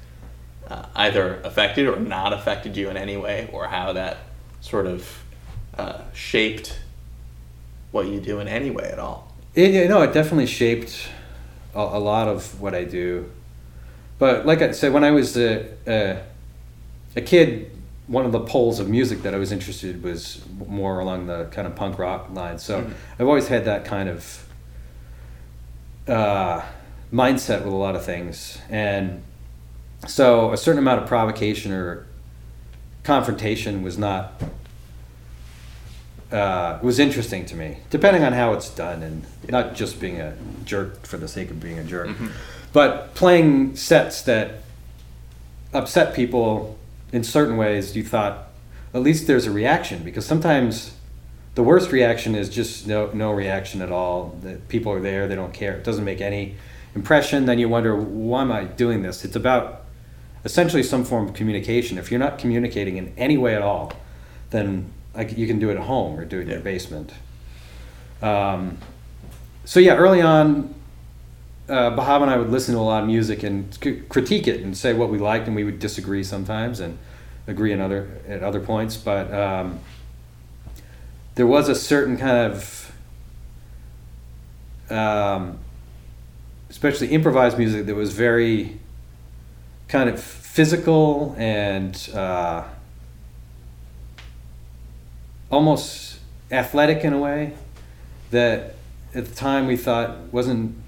uh, 0.68 0.86
either 0.96 1.40
affected 1.44 1.86
or 1.86 2.00
not 2.00 2.32
affected 2.32 2.76
you 2.76 2.90
in 2.90 2.96
any 2.96 3.16
way, 3.16 3.48
or 3.52 3.66
how 3.66 3.92
that 3.92 4.16
sort 4.60 4.86
of 4.86 5.22
uh, 5.78 6.00
shaped 6.12 6.80
what 7.92 8.06
you 8.08 8.20
do 8.20 8.40
in 8.40 8.48
any 8.48 8.70
way 8.70 8.90
at 8.90 8.98
all? 8.98 9.32
It, 9.54 9.72
you 9.72 9.88
know, 9.88 10.02
it 10.02 10.12
definitely 10.12 10.46
shaped 10.46 11.08
a, 11.74 11.78
a 11.78 12.00
lot 12.00 12.26
of 12.26 12.60
what 12.60 12.74
I 12.74 12.84
do. 12.84 13.30
But 14.18 14.46
like 14.46 14.62
I 14.62 14.72
said, 14.72 14.92
when 14.92 15.04
I 15.04 15.12
was 15.12 15.36
a, 15.36 15.68
a, 15.86 16.22
a 17.16 17.20
kid, 17.20 17.70
one 18.08 18.24
of 18.26 18.32
the 18.32 18.40
poles 18.40 18.80
of 18.80 18.88
music 18.88 19.22
that 19.22 19.34
I 19.34 19.38
was 19.38 19.52
interested 19.52 19.96
in 19.96 20.02
was 20.02 20.42
more 20.68 20.98
along 20.98 21.26
the 21.26 21.44
kind 21.52 21.66
of 21.66 21.74
punk 21.76 21.98
rock 21.98 22.28
line. 22.32 22.58
So 22.58 22.82
Mhm. 22.82 22.92
I've 23.18 23.26
always 23.28 23.48
had 23.48 23.64
that 23.64 23.84
kind 23.84 24.08
of 24.08 24.44
uh, 26.08 26.62
mindset 27.12 27.62
with 27.64 27.72
a 27.72 27.76
lot 27.76 27.94
of 27.94 28.04
things. 28.04 28.58
And 28.68 29.22
so 30.06 30.52
a 30.52 30.56
certain 30.56 30.80
amount 30.80 31.00
of 31.02 31.06
provocation 31.08 31.70
or 31.72 32.06
confrontation 33.04 33.82
was 33.82 33.96
not 33.98 34.42
uh, 36.32 36.78
was 36.82 36.98
interesting 36.98 37.44
to 37.44 37.54
me, 37.54 37.76
depending 37.90 38.24
on 38.24 38.32
how 38.32 38.54
it's 38.54 38.70
done, 38.70 39.02
and 39.02 39.22
not 39.50 39.74
just 39.74 40.00
being 40.00 40.18
a 40.18 40.32
jerk 40.64 41.04
for 41.06 41.18
the 41.18 41.28
sake 41.28 41.50
of 41.50 41.60
being 41.60 41.78
a 41.78 41.84
jerk, 41.84 42.08
but 42.72 43.14
playing 43.14 43.76
sets 43.76 44.22
that 44.22 44.62
upset 45.74 46.14
people 46.14 46.78
in 47.12 47.22
certain 47.22 47.56
ways. 47.56 47.94
You 47.94 48.02
thought 48.02 48.48
at 48.94 49.02
least 49.02 49.26
there's 49.26 49.46
a 49.46 49.50
reaction 49.50 50.02
because 50.02 50.26
sometimes 50.26 50.94
the 51.54 51.62
worst 51.62 51.92
reaction 51.92 52.34
is 52.34 52.48
just 52.48 52.86
no 52.86 53.10
no 53.12 53.30
reaction 53.30 53.82
at 53.82 53.92
all. 53.92 54.36
That 54.42 54.68
people 54.68 54.92
are 54.92 55.00
there, 55.00 55.28
they 55.28 55.36
don't 55.36 55.54
care. 55.54 55.74
It 55.76 55.84
doesn't 55.84 56.04
make 56.04 56.20
any 56.20 56.56
impression. 56.94 57.46
Then 57.46 57.58
you 57.58 57.68
wonder 57.68 57.94
why 57.94 58.42
am 58.42 58.52
I 58.52 58.64
doing 58.64 59.02
this? 59.02 59.24
It's 59.24 59.36
about 59.36 59.84
essentially 60.44 60.82
some 60.82 61.04
form 61.04 61.28
of 61.28 61.34
communication. 61.34 61.98
If 61.98 62.10
you're 62.10 62.20
not 62.20 62.38
communicating 62.38 62.96
in 62.96 63.12
any 63.16 63.36
way 63.36 63.54
at 63.54 63.62
all, 63.62 63.92
then 64.50 64.90
like 65.14 65.36
you 65.36 65.46
can 65.46 65.58
do 65.58 65.70
it 65.70 65.76
at 65.76 65.82
home 65.82 66.18
or 66.18 66.24
do 66.24 66.38
it 66.38 66.42
in 66.42 66.48
your 66.48 66.60
basement. 66.60 67.12
Um, 68.20 68.78
so 69.64 69.80
yeah, 69.80 69.96
early 69.96 70.20
on, 70.20 70.71
uh, 71.72 71.90
Bhob 71.96 72.20
and 72.20 72.30
I 72.30 72.36
would 72.36 72.50
listen 72.50 72.74
to 72.74 72.80
a 72.80 72.82
lot 72.82 73.02
of 73.02 73.08
music 73.08 73.42
and 73.42 73.72
c- 73.82 74.02
critique 74.10 74.46
it 74.46 74.60
and 74.60 74.76
say 74.76 74.92
what 74.92 75.08
we 75.08 75.18
liked, 75.18 75.46
and 75.46 75.56
we 75.56 75.64
would 75.64 75.78
disagree 75.78 76.22
sometimes 76.22 76.80
and 76.80 76.98
agree 77.46 77.72
in 77.72 77.80
other 77.80 78.20
at 78.28 78.42
other 78.42 78.60
points. 78.60 78.98
But 78.98 79.32
um, 79.32 79.80
there 81.34 81.46
was 81.46 81.70
a 81.70 81.74
certain 81.74 82.18
kind 82.18 82.52
of, 82.52 82.94
um, 84.90 85.58
especially 86.68 87.08
improvised 87.08 87.56
music, 87.56 87.86
that 87.86 87.94
was 87.94 88.12
very 88.12 88.78
kind 89.88 90.10
of 90.10 90.22
physical 90.22 91.34
and 91.38 92.10
uh, 92.12 92.64
almost 95.50 96.18
athletic 96.50 97.02
in 97.02 97.14
a 97.14 97.18
way 97.18 97.54
that 98.30 98.74
at 99.14 99.24
the 99.24 99.34
time 99.34 99.66
we 99.66 99.78
thought 99.78 100.18
wasn't. 100.32 100.81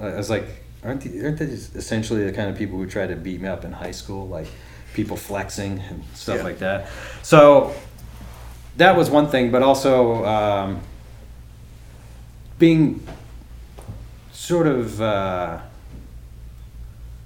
I 0.00 0.14
was 0.16 0.30
like, 0.30 0.46
aren't 0.82 1.02
the, 1.02 1.24
aren't 1.24 1.38
these 1.38 1.74
essentially 1.76 2.24
the 2.24 2.32
kind 2.32 2.48
of 2.50 2.56
people 2.56 2.78
who 2.78 2.86
tried 2.86 3.08
to 3.08 3.16
beat 3.16 3.40
me 3.40 3.48
up 3.48 3.64
in 3.64 3.72
high 3.72 3.90
school, 3.90 4.26
like 4.28 4.46
people 4.94 5.16
flexing 5.16 5.78
and 5.90 6.02
stuff 6.14 6.38
Yeah. 6.38 6.42
like 6.42 6.58
that. 6.60 6.88
So 7.22 7.74
that 8.76 8.96
was 8.96 9.10
one 9.10 9.28
thing, 9.28 9.50
but 9.50 9.62
also 9.62 10.24
um, 10.24 10.80
being 12.58 13.06
sort 14.32 14.66
of 14.66 15.00
uh, 15.00 15.60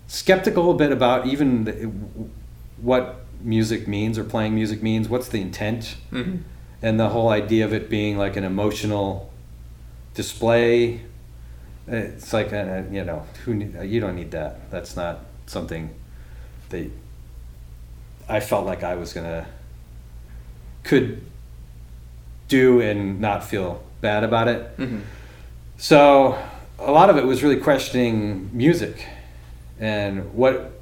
skeptical 0.07 0.71
a 0.71 0.75
bit 0.75 0.93
about 0.93 1.27
even 1.27 1.65
the, 1.65 1.73
what 2.81 3.21
music 3.41 3.87
means 3.87 4.19
or 4.19 4.25
playing 4.25 4.55
music 4.55 4.83
means. 4.83 5.09
What's 5.09 5.29
the 5.29 5.41
intent? 5.41 5.97
Mm-hmm. 6.13 6.39
and 6.83 7.01
the 7.01 7.09
whole 7.11 7.29
idea 7.31 7.65
of 7.65 7.73
it 7.73 7.89
being 7.89 8.19
like 8.19 8.37
an 8.37 8.45
emotional 8.45 9.33
display 10.15 11.01
it's 11.87 12.33
like 12.33 12.53
uh 12.53 12.83
you 12.91 13.05
know 13.05 13.25
who 13.45 13.55
need, 13.55 13.75
you 13.83 14.01
don't 14.01 14.17
need 14.17 14.31
that. 14.31 14.71
That's 14.71 14.97
not 14.97 15.21
something 15.47 15.91
that 16.71 16.91
i 18.27 18.41
felt 18.41 18.65
like 18.65 18.83
i 18.83 18.95
was 18.95 19.13
gonna 19.13 19.47
could 20.83 21.21
do 22.49 22.81
and 22.81 23.21
not 23.21 23.45
feel 23.45 23.83
bad 24.01 24.25
about 24.25 24.49
it. 24.49 24.77
Mm-hmm. 24.79 25.01
so 25.77 26.39
a 26.79 26.91
lot 26.91 27.11
of 27.11 27.17
it 27.17 27.25
was 27.25 27.43
really 27.43 27.59
questioning 27.59 28.51
music 28.53 29.07
and 29.79 30.33
what 30.35 30.73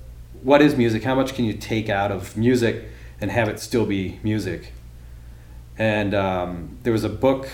what 0.43 0.61
is 0.61 0.77
music? 0.77 1.05
How 1.05 1.15
much 1.15 1.35
can 1.35 1.45
you 1.45 1.53
take 1.53 1.89
out 1.89 2.11
of 2.11 2.37
music 2.37 2.85
and 3.21 3.31
have 3.31 3.49
it 3.49 3.61
still 3.61 3.87
be 3.87 4.19
music? 4.23 4.73
And 5.79 6.15
um, 6.15 6.79
there 6.83 6.93
was 6.93 7.05
a 7.05 7.09
book 7.09 7.49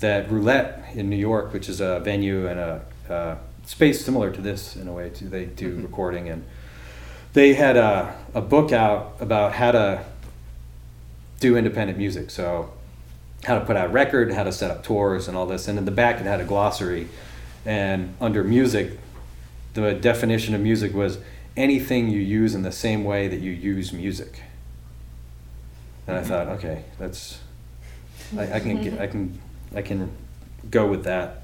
that 0.00 0.30
Roulette 0.30 0.84
in 0.94 1.08
New 1.08 1.16
York, 1.16 1.52
which 1.52 1.68
is 1.68 1.80
a 1.80 2.00
venue 2.00 2.46
and 2.46 2.60
a, 2.60 2.80
a 3.08 3.36
space 3.66 4.04
similar 4.04 4.30
to 4.30 4.40
this 4.40 4.76
in 4.76 4.88
a 4.88 4.92
way. 4.92 5.10
Too. 5.10 5.28
They 5.28 5.46
do 5.46 5.76
Mhm. 5.78 5.82
recording, 5.82 6.28
and 6.28 6.44
they 7.32 7.54
had 7.54 7.76
a, 7.76 8.14
a 8.34 8.40
book 8.40 8.72
out 8.72 9.16
about 9.20 9.52
how 9.54 9.72
to 9.72 10.04
do 11.40 11.56
independent 11.56 11.98
music. 11.98 12.30
So 12.30 12.70
how 13.44 13.58
to 13.58 13.64
put 13.64 13.76
out 13.76 13.86
a 13.86 13.92
record, 13.92 14.32
how 14.32 14.44
to 14.44 14.52
set 14.52 14.70
up 14.70 14.82
tours, 14.82 15.28
and 15.28 15.36
all 15.36 15.46
this. 15.46 15.68
And 15.68 15.78
in 15.78 15.84
the 15.84 15.90
back, 15.90 16.20
it 16.20 16.26
had 16.26 16.40
a 16.40 16.44
glossary, 16.44 17.08
and 17.64 18.14
under 18.20 18.42
music, 18.44 18.98
the 19.74 19.92
definition 19.94 20.54
of 20.54 20.60
music 20.60 20.94
was 20.94 21.18
anything 21.56 22.08
you 22.08 22.20
use 22.20 22.54
in 22.54 22.62
the 22.62 22.72
same 22.72 23.04
way 23.04 23.28
that 23.28 23.40
you 23.40 23.50
use 23.52 23.92
music. 23.92 24.40
And 26.06 26.16
I 26.16 26.22
thought, 26.22 26.46
okay, 26.48 26.84
that's 26.98 27.38
I, 28.38 28.54
I 28.54 28.60
can 28.60 28.82
get, 28.82 29.00
I 29.00 29.06
can 29.06 29.38
I 29.76 29.82
can 29.82 30.10
go 30.70 30.86
with 30.88 31.04
that. 31.04 31.42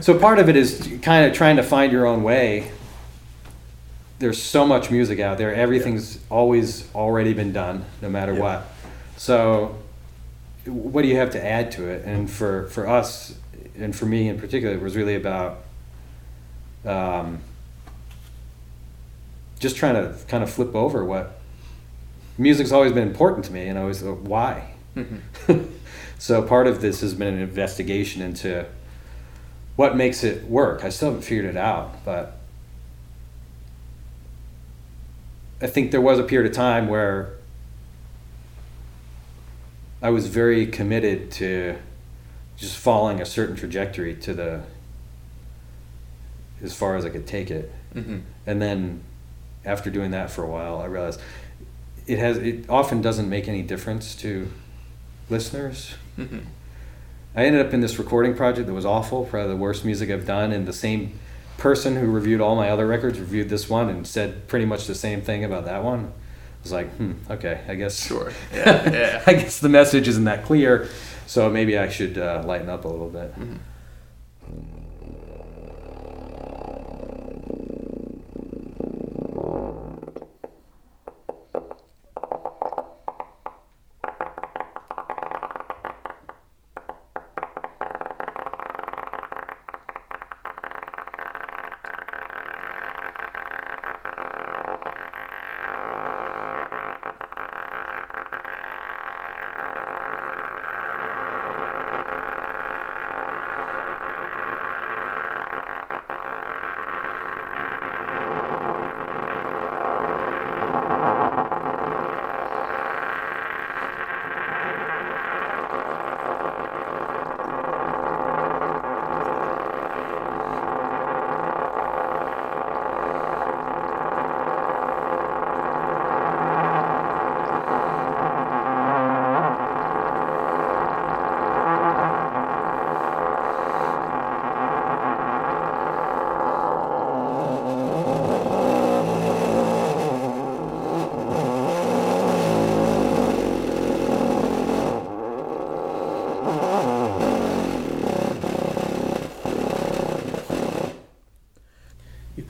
So 0.00 0.18
part 0.18 0.38
of 0.38 0.48
it 0.48 0.56
is 0.56 0.98
kind 1.02 1.24
of 1.24 1.32
trying 1.32 1.56
to 1.56 1.62
find 1.62 1.90
your 1.92 2.06
own 2.06 2.22
way. 2.22 2.70
There's 4.18 4.42
so 4.42 4.66
much 4.66 4.90
music 4.90 5.18
out 5.20 5.38
there. 5.38 5.54
Everything's 5.54 6.18
always 6.28 6.92
already 6.94 7.32
been 7.32 7.52
done, 7.52 7.84
no 8.02 8.10
matter 8.10 8.34
Yeah. 8.34 8.40
what. 8.40 8.66
So 9.16 9.76
what 10.66 11.02
do 11.02 11.08
you 11.08 11.16
have 11.16 11.30
to 11.30 11.44
add 11.44 11.70
to 11.72 11.88
it? 11.88 12.04
And 12.04 12.28
for 12.30 12.66
for 12.66 12.86
us, 12.86 13.34
and 13.78 13.96
for 13.96 14.04
me 14.06 14.28
in 14.28 14.38
particular, 14.38 14.74
it 14.74 14.82
was 14.82 14.96
really 14.96 15.14
about 15.14 15.60
um, 16.84 17.38
just 19.58 19.76
trying 19.76 19.94
to 19.94 20.14
kind 20.28 20.42
of 20.42 20.50
flip 20.50 20.74
over 20.74 21.04
what 21.04 21.38
music's 22.38 22.72
always 22.72 22.92
been 22.92 23.06
important 23.06 23.44
to 23.46 23.52
me, 23.52 23.68
and 23.68 23.78
I 23.78 23.82
always 23.82 24.00
thought, 24.00 24.18
why? 24.20 24.74
Mm-hmm. 24.96 25.52
so 26.20 26.42
part 26.42 26.66
of 26.66 26.82
this 26.82 27.00
has 27.00 27.14
been 27.14 27.32
an 27.32 27.40
investigation 27.40 28.20
into 28.20 28.66
what 29.74 29.96
makes 29.96 30.22
it 30.22 30.44
work. 30.44 30.84
I 30.84 30.90
still 30.90 31.08
haven't 31.08 31.22
figured 31.22 31.46
it 31.46 31.56
out, 31.56 32.04
but 32.04 32.36
I 35.62 35.66
think 35.66 35.92
there 35.92 36.00
was 36.02 36.18
a 36.18 36.22
period 36.22 36.50
of 36.50 36.54
time 36.54 36.88
where 36.88 37.36
I 40.02 40.10
was 40.10 40.26
very 40.26 40.66
committed 40.66 41.30
to 41.32 41.78
just 42.58 42.76
following 42.76 43.22
a 43.22 43.26
certain 43.26 43.56
trajectory 43.56 44.14
to 44.16 44.34
the 44.34 44.60
as 46.62 46.74
far 46.74 46.96
as 46.96 47.06
I 47.06 47.08
could 47.08 47.26
take 47.26 47.50
it. 47.50 47.72
Mm-hmm. 47.94 48.18
And 48.46 48.60
then 48.60 49.04
after 49.64 49.88
doing 49.88 50.10
that 50.10 50.30
for 50.30 50.42
a 50.42 50.46
while, 50.46 50.82
I 50.82 50.84
realized 50.84 51.18
it 52.06 52.18
has 52.18 52.36
it 52.36 52.68
often 52.68 53.00
doesn't 53.00 53.30
make 53.30 53.48
any 53.48 53.62
difference 53.62 54.14
to 54.16 54.50
listeners. 55.30 55.94
Mm-hmm. 56.18 56.38
I 57.36 57.44
ended 57.44 57.64
up 57.64 57.72
in 57.72 57.80
this 57.80 57.98
recording 57.98 58.34
project 58.34 58.66
that 58.66 58.72
was 58.74 58.84
awful, 58.86 59.24
probably 59.24 59.50
the 59.50 59.56
worst 59.56 59.84
music 59.84 60.10
I've 60.10 60.26
done, 60.26 60.52
and 60.52 60.66
the 60.66 60.72
same 60.72 61.18
person 61.58 61.96
who 61.96 62.06
reviewed 62.10 62.40
all 62.40 62.56
my 62.56 62.70
other 62.70 62.86
records 62.86 63.20
reviewed 63.20 63.48
this 63.48 63.68
one 63.68 63.88
and 63.88 64.06
said 64.06 64.48
pretty 64.48 64.64
much 64.64 64.86
the 64.86 64.94
same 64.94 65.22
thing 65.22 65.44
about 65.44 65.64
that 65.66 65.84
one. 65.84 66.06
I 66.06 66.62
was 66.62 66.72
like, 66.72 66.90
hmm, 66.96 67.12
okay, 67.30 67.60
I 67.68 67.74
guess 67.74 68.04
Sure. 68.06 68.32
Yeah. 68.52 68.90
Yeah. 68.90 69.22
I 69.26 69.34
guess 69.34 69.60
the 69.60 69.68
message 69.68 70.08
isn't 70.08 70.24
that 70.24 70.44
clear, 70.44 70.88
so 71.26 71.48
maybe 71.48 71.78
I 71.78 71.88
should 71.88 72.18
uh, 72.18 72.42
lighten 72.44 72.68
up 72.68 72.84
a 72.84 72.88
little 72.88 73.08
bit. 73.08 73.34
Mhm. 73.38 73.58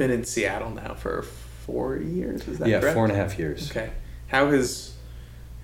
Been 0.00 0.10
in 0.10 0.24
Seattle 0.24 0.70
now 0.70 0.94
for 0.94 1.20
four 1.66 1.96
years. 1.98 2.48
Is 2.48 2.58
that 2.58 2.68
yeah, 2.68 2.80
correct? 2.80 2.94
four 2.94 3.04
and 3.04 3.12
a 3.12 3.16
half 3.16 3.38
years. 3.38 3.70
Okay. 3.70 3.90
How 4.28 4.50
has 4.50 4.94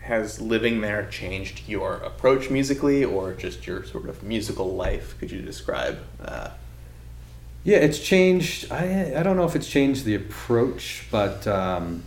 has 0.03 0.41
living 0.41 0.83
there 0.83 1.07
changed 1.11 1.63
your 1.67 1.95
approach 1.95 2.51
musically, 2.51 3.03
or 3.03 3.33
just 3.33 3.67
your 3.67 3.83
sort 3.85 4.09
of 4.09 4.23
musical 4.23 4.75
life? 4.77 5.19
Could 5.19 5.31
you 5.33 5.41
describe? 5.43 5.99
Uh, 6.23 6.51
Yeah, 7.65 7.79
it's 7.79 7.99
changed. 7.99 8.71
I 8.71 9.15
I 9.19 9.23
don't 9.25 9.37
know 9.37 9.47
if 9.47 9.57
it's 9.57 9.69
changed 9.69 10.05
the 10.05 10.15
approach, 10.15 11.07
but 11.11 11.47
um, 11.47 12.03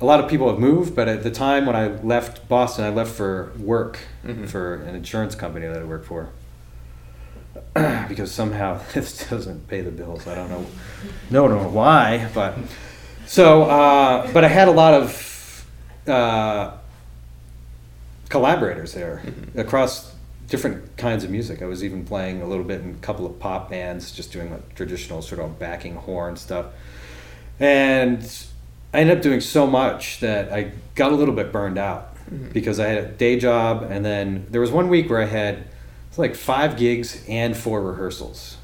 a 0.00 0.04
lot 0.04 0.18
of 0.22 0.28
people 0.28 0.48
have 0.50 0.58
moved. 0.58 0.94
But 0.96 1.06
at 1.08 1.22
the 1.22 1.30
time 1.30 1.66
when 1.66 1.76
I 1.76 1.86
left 2.02 2.48
Boston, 2.48 2.84
I 2.84 2.90
left 2.90 3.12
for 3.12 3.52
work 3.58 3.94
Mhm. 4.26 4.48
for 4.48 4.74
an 4.88 4.94
insurance 4.96 5.34
company 5.36 5.66
that 5.68 5.80
I 5.80 5.84
worked 5.84 6.06
for. 6.06 6.30
because 8.08 8.30
somehow 8.32 8.80
this 8.94 9.28
doesn't 9.28 9.68
pay 9.68 9.80
the 9.80 9.90
bills. 9.90 10.26
I 10.26 10.34
don't 10.34 10.48
know, 10.50 10.66
no, 11.30 11.48
know 11.48 11.68
why, 11.68 12.28
but 12.34 12.56
so. 13.26 13.64
Uh, 13.64 14.30
but 14.32 14.44
I 14.44 14.48
had 14.48 14.68
a 14.68 14.72
lot 14.72 14.94
of 14.94 15.66
uh, 16.06 16.72
collaborators 18.28 18.94
there 18.94 19.22
Mhm. 19.24 19.58
across 19.58 20.12
different 20.48 20.96
kinds 20.96 21.24
of 21.24 21.30
music. 21.30 21.62
I 21.62 21.66
was 21.66 21.82
even 21.84 22.04
playing 22.04 22.42
a 22.42 22.46
little 22.46 22.64
bit 22.64 22.80
in 22.82 22.90
a 22.90 23.04
couple 23.04 23.24
of 23.26 23.38
pop 23.38 23.70
bands, 23.70 24.12
just 24.12 24.32
doing 24.32 24.50
like 24.50 24.74
traditional 24.74 25.22
sort 25.22 25.40
of 25.40 25.58
backing 25.58 25.94
horn 25.96 26.36
stuff. 26.36 26.66
And 27.60 28.20
I 28.92 29.00
ended 29.00 29.16
up 29.18 29.22
doing 29.22 29.40
so 29.40 29.66
much 29.66 30.20
that 30.20 30.52
I 30.52 30.72
got 30.94 31.12
a 31.12 31.14
little 31.14 31.34
bit 31.34 31.52
burned 31.52 31.78
out 31.78 32.14
Mhm. 32.30 32.52
because 32.52 32.78
I 32.80 32.88
had 32.88 32.98
a 32.98 33.06
day 33.08 33.38
job, 33.38 33.86
and 33.90 34.04
then 34.04 34.46
there 34.50 34.60
was 34.60 34.70
one 34.70 34.88
week 34.88 35.08
where 35.08 35.20
I 35.22 35.26
had 35.26 35.64
it's 36.12 36.18
like 36.18 36.34
five 36.34 36.76
gigs 36.76 37.24
and 37.26 37.56
four 37.56 37.80
rehearsals, 37.80 38.58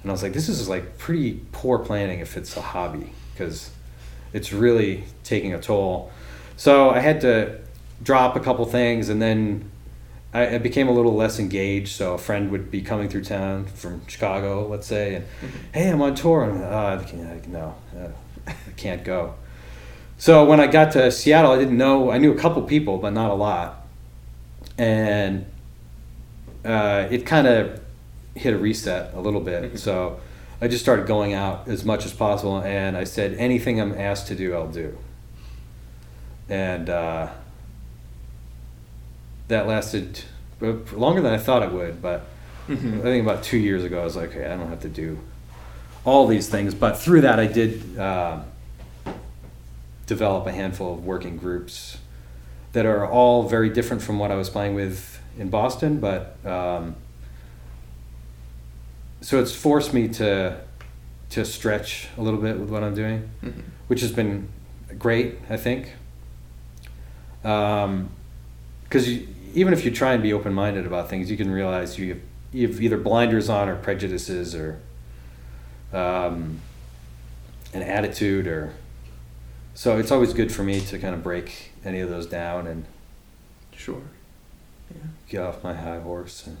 and 0.00 0.10
I 0.10 0.14
was 0.14 0.22
like, 0.22 0.32
this 0.32 0.48
is 0.48 0.70
like 0.70 0.96
pretty 0.96 1.38
poor 1.52 1.78
planning 1.78 2.20
if 2.20 2.34
it's 2.34 2.56
a 2.56 2.62
hobby 2.62 3.12
because 3.34 3.70
it's 4.32 4.54
really 4.54 5.04
taking 5.22 5.52
a 5.52 5.60
toll. 5.60 6.10
So 6.56 6.88
I 6.88 7.00
had 7.00 7.20
to 7.20 7.60
drop 8.02 8.36
a 8.36 8.40
couple 8.40 8.64
things, 8.64 9.10
and 9.10 9.20
then 9.20 9.70
I, 10.32 10.54
I 10.54 10.58
became 10.58 10.88
a 10.88 10.92
little 10.92 11.14
less 11.14 11.38
engaged. 11.38 11.88
So 11.88 12.14
a 12.14 12.18
friend 12.18 12.50
would 12.50 12.70
be 12.70 12.80
coming 12.80 13.10
through 13.10 13.24
town 13.24 13.66
from 13.66 14.06
Chicago, 14.06 14.66
let's 14.66 14.86
say, 14.86 15.16
and 15.16 15.26
hey, 15.74 15.90
I'm 15.90 16.00
on 16.00 16.14
tour, 16.14 16.44
and 16.44 16.64
I'm 16.64 17.00
like, 17.00 17.14
oh, 17.14 17.50
no, 17.50 17.74
uh, 17.98 18.08
I 18.46 18.54
can't 18.78 19.04
go. 19.04 19.34
So 20.16 20.46
when 20.46 20.58
I 20.58 20.68
got 20.68 20.92
to 20.92 21.12
Seattle, 21.12 21.52
I 21.52 21.58
didn't 21.58 21.76
know. 21.76 22.10
I 22.10 22.16
knew 22.16 22.32
a 22.32 22.38
couple 22.38 22.62
people, 22.62 22.96
but 22.96 23.12
not 23.12 23.30
a 23.30 23.34
lot, 23.34 23.86
and 24.78 25.44
uh, 26.64 27.08
it 27.10 27.26
kind 27.26 27.46
of 27.46 27.80
hit 28.34 28.54
a 28.54 28.58
reset 28.58 29.14
a 29.14 29.20
little 29.20 29.40
bit. 29.40 29.74
Mhm. 29.74 29.78
So 29.78 30.20
I 30.60 30.68
just 30.68 30.82
started 30.82 31.06
going 31.06 31.34
out 31.34 31.68
as 31.68 31.84
much 31.84 32.04
as 32.04 32.12
possible, 32.12 32.60
and 32.60 32.96
I 32.96 33.04
said 33.04 33.34
anything 33.34 33.80
I'm 33.80 33.94
asked 33.94 34.28
to 34.28 34.34
do, 34.34 34.54
I'll 34.54 34.68
do. 34.68 34.96
And 36.48 36.88
uh, 36.90 37.28
that 39.48 39.66
lasted 39.66 40.22
uh, 40.62 40.74
longer 40.92 41.20
than 41.20 41.32
I 41.32 41.38
thought 41.38 41.62
it 41.62 41.72
would, 41.72 42.00
but 42.00 42.26
I 42.68 42.72
mhm. 42.72 43.02
think 43.02 43.22
about 43.22 43.42
two 43.42 43.58
years 43.58 43.84
ago, 43.84 44.00
I 44.00 44.04
was 44.04 44.16
like, 44.16 44.30
okay, 44.30 44.46
I 44.46 44.56
don't 44.56 44.68
have 44.68 44.80
to 44.80 44.88
do 44.88 45.18
all 46.04 46.26
these 46.26 46.48
things. 46.48 46.74
But 46.74 46.98
through 46.98 47.22
that, 47.22 47.38
I 47.38 47.46
did 47.46 47.98
uh, 47.98 48.40
develop 50.06 50.46
a 50.46 50.52
handful 50.52 50.94
of 50.94 51.04
working 51.04 51.36
groups 51.36 51.98
that 52.72 52.86
are 52.86 53.06
all 53.06 53.48
very 53.48 53.68
different 53.68 54.02
from 54.02 54.18
what 54.18 54.30
I 54.30 54.34
was 54.34 54.50
playing 54.50 54.74
with 54.74 55.13
in 55.38 55.48
Boston. 55.50 55.98
But 56.00 56.36
um, 56.46 56.96
so 59.20 59.40
it's 59.40 59.54
forced 59.54 59.92
me 59.94 60.08
to 60.08 60.60
to 61.30 61.44
stretch 61.44 62.08
a 62.16 62.22
little 62.22 62.40
bit 62.40 62.58
with 62.58 62.68
what 62.70 62.84
I'm 62.84 62.94
doing, 62.94 63.28
Mhm. 63.42 63.62
which 63.88 64.00
has 64.02 64.12
been 64.12 64.48
great, 64.98 65.38
I 65.50 65.56
think. 65.56 65.92
Because 67.42 69.08
you 69.08 69.26
even 69.54 69.72
if 69.72 69.84
you 69.84 69.90
try 69.90 70.12
and 70.14 70.22
be 70.22 70.32
open 70.32 70.52
minded 70.52 70.84
about 70.86 71.08
things, 71.08 71.30
you 71.30 71.36
can 71.36 71.48
realize 71.50 71.96
you 71.98 72.08
have, 72.14 72.20
you 72.52 72.66
have 72.66 72.80
either 72.82 72.96
blinders 72.96 73.48
on 73.48 73.68
or 73.68 73.76
prejudices 73.76 74.52
or 74.54 74.78
um, 75.92 76.58
an 77.72 77.82
attitude 77.82 78.48
or 78.48 78.72
so 79.74 79.96
it's 79.98 80.10
always 80.10 80.32
good 80.32 80.50
for 80.52 80.62
me 80.64 80.80
to 80.80 80.98
kind 80.98 81.14
of 81.14 81.22
break 81.22 81.70
any 81.84 82.00
of 82.00 82.08
those 82.10 82.26
down 82.26 82.66
and 82.66 82.84
Sure. 83.76 84.02
Yeah. 84.94 85.00
Get 85.28 85.42
off 85.42 85.64
my 85.64 85.74
high 85.74 86.00
horse 86.00 86.46
and. 86.46 86.58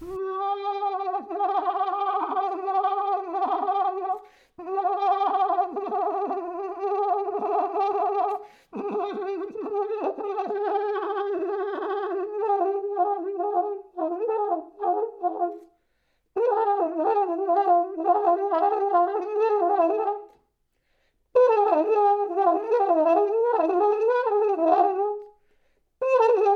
Oh, 26.14 26.52